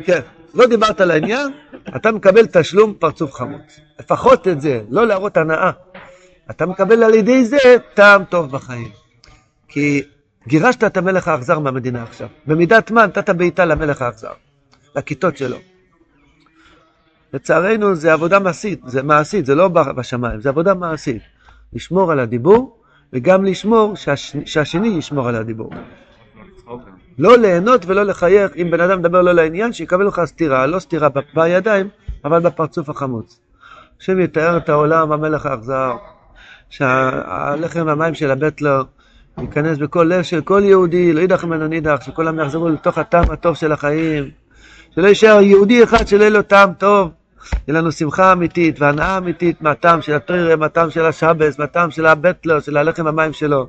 כן, 0.04 0.20
לא 0.54 0.66
דיברת 0.66 1.00
לעניין, 1.00 1.52
אתה 1.96 2.12
מקבל 2.12 2.46
תשלום 2.46 2.94
פרצוף 2.98 3.32
חמוץ. 3.32 3.80
לפחות 4.00 4.48
את 4.48 4.60
זה, 4.60 4.80
לא 4.90 5.06
להראות 5.06 5.36
הנאה. 5.36 5.70
אתה 6.50 6.66
מקבל 6.66 7.02
על 7.02 7.14
ידי 7.14 7.44
זה 7.44 7.58
טעם 7.94 8.24
טוב 8.24 8.50
בחיים. 8.50 8.88
כי 9.68 10.02
גירשת 10.48 10.84
את 10.84 10.96
המלך 10.96 11.28
האכזר 11.28 11.58
מהמדינה 11.58 12.02
עכשיו. 12.02 12.28
במידת 12.46 12.90
מה 12.90 13.06
נתת 13.06 13.30
בעיטה 13.30 13.64
למלך 13.64 14.02
האכזר, 14.02 14.32
לכיתות 14.96 15.36
שלו. 15.36 15.56
לצערנו 17.32 17.94
זה 17.94 18.12
עבודה 18.12 18.38
מעשית, 18.38 18.80
זה 18.86 19.02
מעשית, 19.02 19.46
זה 19.46 19.54
לא 19.54 19.68
בשמיים, 19.68 20.40
זה 20.40 20.48
עבודה 20.48 20.74
מעשית. 20.74 21.22
לשמור 21.72 22.12
על 22.12 22.20
הדיבור 22.20 22.76
וגם 23.12 23.44
לשמור 23.44 23.96
שהש... 23.96 24.36
שהשני 24.44 24.88
ישמור 24.88 25.28
על 25.28 25.34
הדיבור. 25.34 25.70
לא 27.18 27.38
ליהנות 27.38 27.86
ולא 27.86 28.02
לחייך, 28.02 28.52
אם 28.56 28.70
בן 28.70 28.80
אדם 28.80 28.98
מדבר 28.98 29.22
לא 29.22 29.32
לעניין, 29.32 29.72
שיקבל 29.72 30.06
לך 30.06 30.20
סטירה, 30.24 30.66
לא 30.66 30.78
סטירה. 30.78 31.08
בידיים, 31.34 31.88
אבל 32.24 32.40
בפרצוף 32.40 32.88
החמוץ. 32.88 33.40
השם 34.00 34.20
יתאר 34.20 34.56
את 34.56 34.68
העולם, 34.68 35.12
המלך 35.12 35.46
האכזר, 35.46 35.92
שהלחם 36.70 37.86
והמים 37.86 38.14
של 38.14 38.30
הבית 38.30 38.62
לו 38.62 38.80
ייכנס 39.38 39.78
בכל 39.78 40.04
לב 40.04 40.22
של 40.22 40.40
כל 40.40 40.62
יהודי, 40.64 41.12
לא 41.12 41.20
יידח 41.20 41.44
ממנו 41.44 41.66
נידח, 41.66 42.00
שכולם 42.02 42.40
יחזרו 42.40 42.68
לתוך 42.68 42.98
הטעם 42.98 43.30
הטוב 43.30 43.56
של 43.56 43.72
החיים, 43.72 44.30
שלא 44.98 45.08
יישאר 45.08 45.40
יהודי 45.40 45.84
אחד 45.84 46.08
שלא 46.08 46.20
יהיה 46.20 46.30
לו 46.30 46.42
טעם 46.42 46.72
טוב, 46.72 47.10
יהיה 47.68 47.78
לנו 47.80 47.92
שמחה 47.92 48.32
אמיתית 48.32 48.80
והנאה 48.80 49.18
אמיתית 49.18 49.62
מהטעם 49.62 50.02
של 50.02 50.12
הטרירה, 50.12 50.56
מהטעם 50.56 50.90
של 50.90 51.06
השבס, 51.06 51.58
מהטעם 51.58 51.90
של 51.90 52.06
הבטלר, 52.06 52.60
של 52.60 52.76
הלחם 52.76 53.04
והמים 53.04 53.32
שלו. 53.32 53.66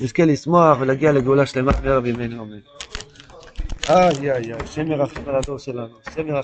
נזכה 0.00 0.24
לשמוח 0.24 0.78
ולהגיע 0.80 1.12
לגאולה 1.12 1.46
שלמה 1.46 1.72
בערב 1.72 2.06
ימינו 2.06 2.42
אמן. 2.42 2.58
איי 3.88 4.08
איי 4.20 4.30
איי, 4.32 4.52
השם 4.52 4.92
ירחם 4.92 5.20
על 5.26 5.34
הדור 5.34 5.58
שלנו, 5.58 5.94